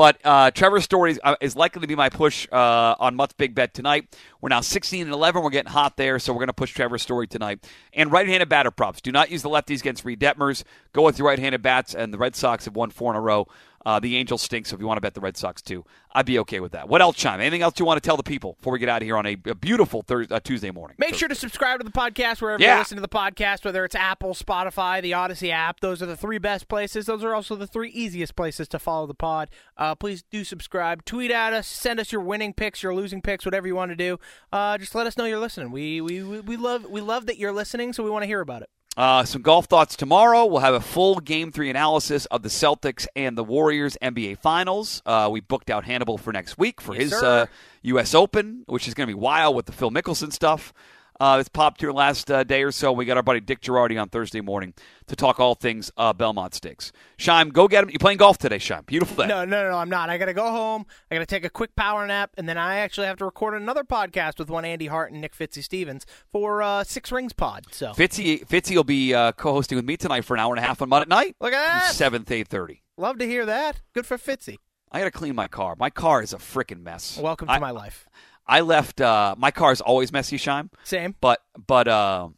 But 0.00 0.18
uh, 0.24 0.50
Trevor 0.50 0.80
Story 0.80 1.10
is, 1.10 1.20
uh, 1.22 1.36
is 1.42 1.56
likely 1.56 1.82
to 1.82 1.86
be 1.86 1.94
my 1.94 2.08
push 2.08 2.48
uh, 2.50 2.94
on 2.98 3.16
Mutt's 3.16 3.34
Big 3.34 3.54
Bet 3.54 3.74
tonight. 3.74 4.16
We're 4.40 4.48
now 4.48 4.62
16 4.62 5.02
and 5.02 5.12
11. 5.12 5.42
We're 5.42 5.50
getting 5.50 5.72
hot 5.72 5.98
there, 5.98 6.18
so 6.18 6.32
we're 6.32 6.38
going 6.38 6.46
to 6.46 6.54
push 6.54 6.72
Trevor 6.72 6.96
Story 6.96 7.26
tonight. 7.26 7.68
And 7.92 8.10
right-handed 8.10 8.48
batter 8.48 8.70
props. 8.70 9.02
Do 9.02 9.12
not 9.12 9.30
use 9.30 9.42
the 9.42 9.50
lefties 9.50 9.80
against 9.80 10.06
Reid 10.06 10.18
Detmers. 10.18 10.64
Go 10.94 11.02
with 11.02 11.18
your 11.18 11.28
right-handed 11.28 11.60
bats, 11.60 11.94
and 11.94 12.14
the 12.14 12.16
Red 12.16 12.34
Sox 12.34 12.64
have 12.64 12.76
won 12.76 12.88
four 12.88 13.12
in 13.12 13.16
a 13.18 13.20
row. 13.20 13.46
Uh, 13.86 13.98
the 13.98 14.16
Angels 14.16 14.42
stink, 14.42 14.66
so 14.66 14.74
if 14.74 14.80
you 14.80 14.86
want 14.86 14.98
to 14.98 15.00
bet 15.00 15.14
the 15.14 15.20
Red 15.22 15.38
Sox 15.38 15.62
too, 15.62 15.86
I'd 16.12 16.26
be 16.26 16.38
okay 16.40 16.60
with 16.60 16.72
that. 16.72 16.86
What 16.88 17.00
else, 17.00 17.16
Shime? 17.16 17.40
Anything 17.40 17.62
else 17.62 17.78
you 17.78 17.86
want 17.86 18.02
to 18.02 18.06
tell 18.06 18.18
the 18.18 18.22
people 18.22 18.54
before 18.58 18.74
we 18.74 18.78
get 18.78 18.90
out 18.90 19.00
of 19.00 19.06
here 19.06 19.16
on 19.16 19.24
a, 19.24 19.38
a 19.46 19.54
beautiful 19.54 20.02
Thursday, 20.02 20.34
uh, 20.34 20.38
Tuesday 20.40 20.70
morning? 20.70 20.96
Make 20.98 21.14
sure 21.14 21.28
to 21.28 21.34
subscribe 21.34 21.80
to 21.80 21.84
the 21.84 21.90
podcast 21.90 22.42
wherever 22.42 22.62
Yeah. 22.62 22.74
you 22.74 22.78
listen 22.80 22.96
to 22.96 23.00
the 23.00 23.08
podcast, 23.08 23.64
whether 23.64 23.82
it's 23.86 23.94
Apple, 23.94 24.34
Spotify, 24.34 25.00
the 25.00 25.12
Audacy 25.12 25.50
app. 25.50 25.80
Those 25.80 26.02
are 26.02 26.06
the 26.06 26.16
three 26.16 26.36
best 26.36 26.68
places. 26.68 27.06
Those 27.06 27.24
are 27.24 27.34
also 27.34 27.56
the 27.56 27.66
three 27.66 27.88
easiest 27.90 28.36
places 28.36 28.68
to 28.68 28.78
follow 28.78 29.06
the 29.06 29.14
pod. 29.14 29.48
Uh, 29.78 29.94
please 29.94 30.22
do 30.30 30.44
subscribe. 30.44 31.04
Tweet 31.06 31.30
at 31.30 31.54
us. 31.54 31.66
Send 31.66 31.98
us 32.00 32.12
your 32.12 32.20
winning 32.20 32.52
picks, 32.52 32.82
your 32.82 32.94
losing 32.94 33.22
picks, 33.22 33.46
whatever 33.46 33.66
you 33.66 33.74
want 33.74 33.92
to 33.92 33.96
do. 33.96 34.18
Uh, 34.52 34.76
just 34.76 34.94
let 34.94 35.06
us 35.06 35.16
know 35.16 35.24
you're 35.24 35.38
listening. 35.38 35.70
We, 35.70 36.02
we 36.02 36.22
we 36.22 36.40
we 36.40 36.56
love 36.58 36.84
we 36.84 37.00
love 37.00 37.24
that 37.26 37.38
you're 37.38 37.52
listening, 37.52 37.94
so 37.94 38.02
we 38.04 38.10
want 38.10 38.24
to 38.24 38.26
hear 38.26 38.40
about 38.42 38.60
it. 38.60 38.68
Uh, 38.96 39.24
some 39.24 39.40
golf 39.40 39.66
thoughts 39.66 39.96
tomorrow. 39.96 40.44
We'll 40.46 40.60
have 40.60 40.74
a 40.74 40.80
full 40.80 41.20
Game 41.20 41.52
Three 41.52 41.70
analysis 41.70 42.26
of 42.26 42.42
the 42.42 42.48
Celtics 42.48 43.06
and 43.14 43.38
the 43.38 43.44
Warriors 43.44 43.96
NBA 44.02 44.38
Finals. 44.38 45.00
Uh, 45.06 45.28
we 45.30 45.40
booked 45.40 45.70
out 45.70 45.84
Hannable 45.84 46.18
for 46.18 46.32
next 46.32 46.58
week 46.58 46.80
for 46.80 46.94
Yes, 46.94 47.04
his 47.04 47.12
uh, 47.14 47.46
U.S. 47.82 48.14
Open, 48.14 48.64
which 48.66 48.88
is 48.88 48.94
going 48.94 49.06
to 49.08 49.14
be 49.14 49.18
wild 49.18 49.54
with 49.54 49.66
the 49.66 49.72
Phil 49.72 49.90
Mickelson 49.90 50.32
stuff. 50.32 50.72
Uh, 51.20 51.36
it's 51.38 51.50
popped 51.50 51.82
here 51.82 51.92
last 51.92 52.30
uh, 52.30 52.42
day 52.42 52.62
or 52.62 52.72
so. 52.72 52.92
We 52.92 53.04
got 53.04 53.18
our 53.18 53.22
buddy 53.22 53.40
Dick 53.40 53.60
Girardi 53.60 54.00
on 54.00 54.08
Thursday 54.08 54.40
morning 54.40 54.72
to 55.06 55.14
talk 55.14 55.38
all 55.38 55.54
things 55.54 55.92
uh, 55.98 56.14
Belmont 56.14 56.54
Stakes. 56.54 56.92
Shime, 57.18 57.50
go 57.50 57.68
get 57.68 57.84
him. 57.84 57.90
You 57.90 57.98
playing 57.98 58.16
golf 58.16 58.38
today, 58.38 58.56
Shime? 58.56 58.86
Beautiful 58.86 59.16
day. 59.18 59.28
No, 59.28 59.44
no, 59.44 59.68
no, 59.68 59.76
I'm 59.76 59.90
not. 59.90 60.08
I 60.08 60.16
got 60.16 60.26
to 60.26 60.32
go 60.32 60.50
home. 60.50 60.86
I 61.10 61.16
got 61.16 61.20
to 61.20 61.26
take 61.26 61.44
a 61.44 61.50
quick 61.50 61.76
power 61.76 62.06
nap, 62.06 62.30
and 62.38 62.48
then 62.48 62.56
I 62.56 62.76
actually 62.76 63.06
have 63.06 63.18
to 63.18 63.26
record 63.26 63.52
another 63.52 63.84
podcast 63.84 64.38
with 64.38 64.48
one 64.48 64.64
Andy 64.64 64.86
Hart 64.86 65.12
and 65.12 65.20
Nick 65.20 65.36
Fitzy 65.36 65.62
Stevens 65.62 66.06
for 66.32 66.62
uh, 66.62 66.84
Six 66.84 67.12
Rings 67.12 67.34
Pod. 67.34 67.66
So 67.70 67.92
Fitzy, 67.92 68.46
Fitzy 68.46 68.74
will 68.74 68.82
be 68.84 69.12
uh, 69.12 69.32
co-hosting 69.32 69.76
with 69.76 69.84
me 69.84 69.98
tonight 69.98 70.24
for 70.24 70.32
an 70.32 70.40
hour 70.40 70.54
and 70.54 70.64
a 70.64 70.66
half 70.66 70.80
on 70.80 70.88
Monday 70.88 71.08
night. 71.08 71.36
look 71.38 71.52
at 71.52 71.66
that. 71.66 71.92
Seventh, 71.92 72.30
eight 72.30 72.48
thirty. 72.48 72.82
Love 72.96 73.18
to 73.18 73.26
hear 73.26 73.44
that. 73.44 73.82
Good 73.92 74.06
for 74.06 74.16
Fitzy. 74.16 74.56
I 74.90 75.00
got 75.00 75.04
to 75.04 75.10
clean 75.10 75.36
my 75.36 75.48
car. 75.48 75.76
My 75.78 75.90
car 75.90 76.22
is 76.22 76.32
a 76.32 76.38
freaking 76.38 76.82
mess. 76.82 77.16
Welcome 77.16 77.46
to 77.46 77.52
I, 77.54 77.58
my 77.58 77.70
life. 77.70 78.06
I 78.12 78.29
left. 78.60 79.00
Uh, 79.00 79.34
my 79.38 79.50
car 79.50 79.72
is 79.72 79.80
always 79.80 80.12
messy, 80.12 80.36
Shime. 80.36 80.70
Same. 80.84 81.14
But 81.20 81.40
but 81.66 81.88
uh, 81.88 82.28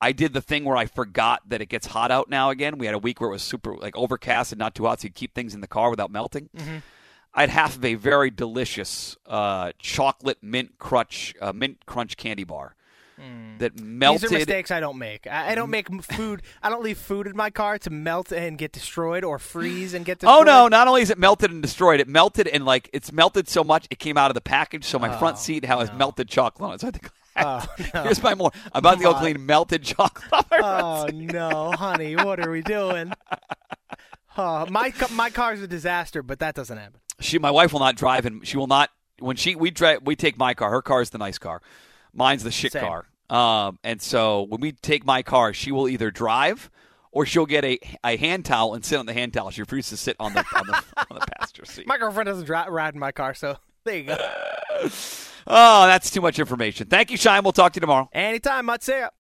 I 0.00 0.12
did 0.12 0.32
the 0.32 0.40
thing 0.40 0.64
where 0.64 0.76
I 0.76 0.86
forgot 0.86 1.48
that 1.48 1.60
it 1.60 1.66
gets 1.66 1.86
hot 1.88 2.10
out 2.10 2.28
now 2.28 2.50
again. 2.50 2.78
We 2.78 2.86
had 2.86 2.94
a 2.94 2.98
week 2.98 3.20
where 3.20 3.30
it 3.30 3.32
was 3.32 3.42
super 3.42 3.76
like 3.76 3.96
overcast 3.96 4.52
and 4.52 4.58
not 4.58 4.74
too 4.74 4.86
hot, 4.86 5.00
so 5.00 5.06
you 5.06 5.12
keep 5.12 5.34
things 5.34 5.54
in 5.54 5.60
the 5.60 5.66
car 5.66 5.90
without 5.90 6.10
melting. 6.10 6.48
Mm-hmm. 6.56 6.78
I 7.34 7.40
had 7.42 7.50
half 7.50 7.76
of 7.76 7.84
a 7.84 7.94
very 7.94 8.30
delicious 8.30 9.16
uh, 9.26 9.72
chocolate 9.78 10.38
mint 10.42 10.78
crunch 10.78 11.34
uh, 11.40 11.52
mint 11.52 11.86
crunch 11.86 12.16
candy 12.16 12.44
bar 12.44 12.74
Mm. 13.18 13.58
that 13.58 13.78
melted. 13.80 14.30
These 14.30 14.32
are 14.32 14.38
mistakes 14.38 14.70
I 14.70 14.80
don't 14.80 14.98
make. 14.98 15.26
I, 15.26 15.52
I 15.52 15.54
don't 15.54 15.70
make 15.70 15.88
food. 16.02 16.42
I 16.62 16.70
don't 16.70 16.82
leave 16.82 16.98
food 16.98 17.26
in 17.26 17.36
my 17.36 17.50
car 17.50 17.78
to 17.78 17.90
melt 17.90 18.32
and 18.32 18.56
get 18.56 18.72
destroyed, 18.72 19.24
or 19.24 19.38
freeze 19.38 19.94
and 19.94 20.04
get 20.04 20.20
destroyed. 20.20 20.28
Oh 20.38 20.42
no! 20.42 20.68
Not 20.68 20.86
only 20.88 21.02
is 21.02 21.10
it 21.10 21.18
melted 21.18 21.50
and 21.50 21.62
destroyed, 21.62 22.00
it 22.00 22.08
melted 22.08 22.46
and 22.46 22.64
like 22.64 22.88
it's 22.92 23.12
melted 23.12 23.48
so 23.48 23.64
much 23.64 23.86
it 23.90 23.98
came 23.98 24.16
out 24.16 24.30
of 24.30 24.34
the 24.34 24.40
package. 24.40 24.84
So 24.84 24.98
my 24.98 25.16
front 25.18 25.36
oh, 25.36 25.40
seat 25.40 25.64
has 25.64 25.92
melted 25.94 26.28
chocolate 26.28 26.68
on 26.68 26.74
it. 26.74 26.80
So 26.80 26.88
I 26.88 26.90
think. 26.90 27.10
Oh, 27.40 27.64
no. 27.94 28.02
Here's 28.02 28.20
my 28.20 28.34
more. 28.34 28.50
I'm 28.72 28.80
about 28.80 28.96
to 28.96 29.04
go 29.04 29.12
on. 29.12 29.20
clean 29.20 29.46
melted 29.46 29.84
chocolate. 29.84 30.26
on 30.32 30.44
my 30.50 30.56
front 30.58 30.74
Oh 30.82 31.06
no, 31.12 31.70
honey, 31.70 32.16
what 32.16 32.40
are 32.40 32.50
we 32.50 32.62
doing? 32.62 33.12
Oh, 34.36 34.66
my 34.66 34.90
ca- 34.90 35.12
my 35.12 35.30
car's 35.30 35.60
a 35.60 35.66
disaster, 35.66 36.22
but 36.22 36.38
that 36.38 36.54
doesn't 36.54 36.78
happen. 36.78 37.00
She, 37.20 37.38
my 37.38 37.50
wife, 37.50 37.72
will 37.72 37.80
not 37.80 37.96
drive, 37.96 38.24
and 38.24 38.46
she 38.46 38.56
will 38.56 38.68
not. 38.68 38.90
When 39.18 39.36
she 39.36 39.56
we 39.56 39.72
drive, 39.72 40.00
we 40.04 40.14
take 40.14 40.38
my 40.38 40.54
car. 40.54 40.70
Her 40.70 40.82
car 40.82 41.00
is 41.00 41.10
the 41.10 41.18
nice 41.18 41.38
car. 41.38 41.60
Mine's 42.12 42.42
the 42.44 42.50
shit 42.50 42.72
Same. 42.72 42.82
car. 42.84 43.06
Um, 43.30 43.78
and 43.84 44.00
so 44.00 44.42
when 44.42 44.60
we 44.60 44.72
take 44.72 45.04
my 45.04 45.22
car, 45.22 45.52
she 45.52 45.70
will 45.72 45.88
either 45.88 46.10
drive 46.10 46.70
or 47.12 47.26
she'll 47.26 47.46
get 47.46 47.64
a, 47.64 47.78
a 48.04 48.16
hand 48.16 48.44
towel 48.44 48.74
and 48.74 48.84
sit 48.84 48.98
on 48.98 49.06
the 49.06 49.12
hand 49.12 49.34
towel. 49.34 49.50
She 49.50 49.60
refuses 49.62 49.90
to 49.90 49.96
sit 49.96 50.16
on 50.18 50.32
the 50.32 50.44
on 50.54 50.66
the, 50.66 50.74
on 51.10 51.18
the 51.18 51.26
passenger 51.38 51.64
seat. 51.64 51.86
My 51.86 51.98
girlfriend 51.98 52.26
doesn't 52.26 52.44
dri- 52.44 52.68
ride 52.68 52.94
in 52.94 53.00
my 53.00 53.12
car, 53.12 53.34
so 53.34 53.56
there 53.84 53.96
you 53.96 54.04
go. 54.04 54.16
Oh, 55.50 55.86
that's 55.86 56.10
too 56.10 56.20
much 56.20 56.38
information. 56.38 56.88
Thank 56.88 57.10
you, 57.10 57.16
Shime. 57.16 57.42
We'll 57.42 57.52
talk 57.52 57.72
to 57.72 57.78
you 57.78 57.80
tomorrow. 57.80 58.10
Anytime, 58.12 58.68
I'd 58.68 58.82
say. 58.82 59.08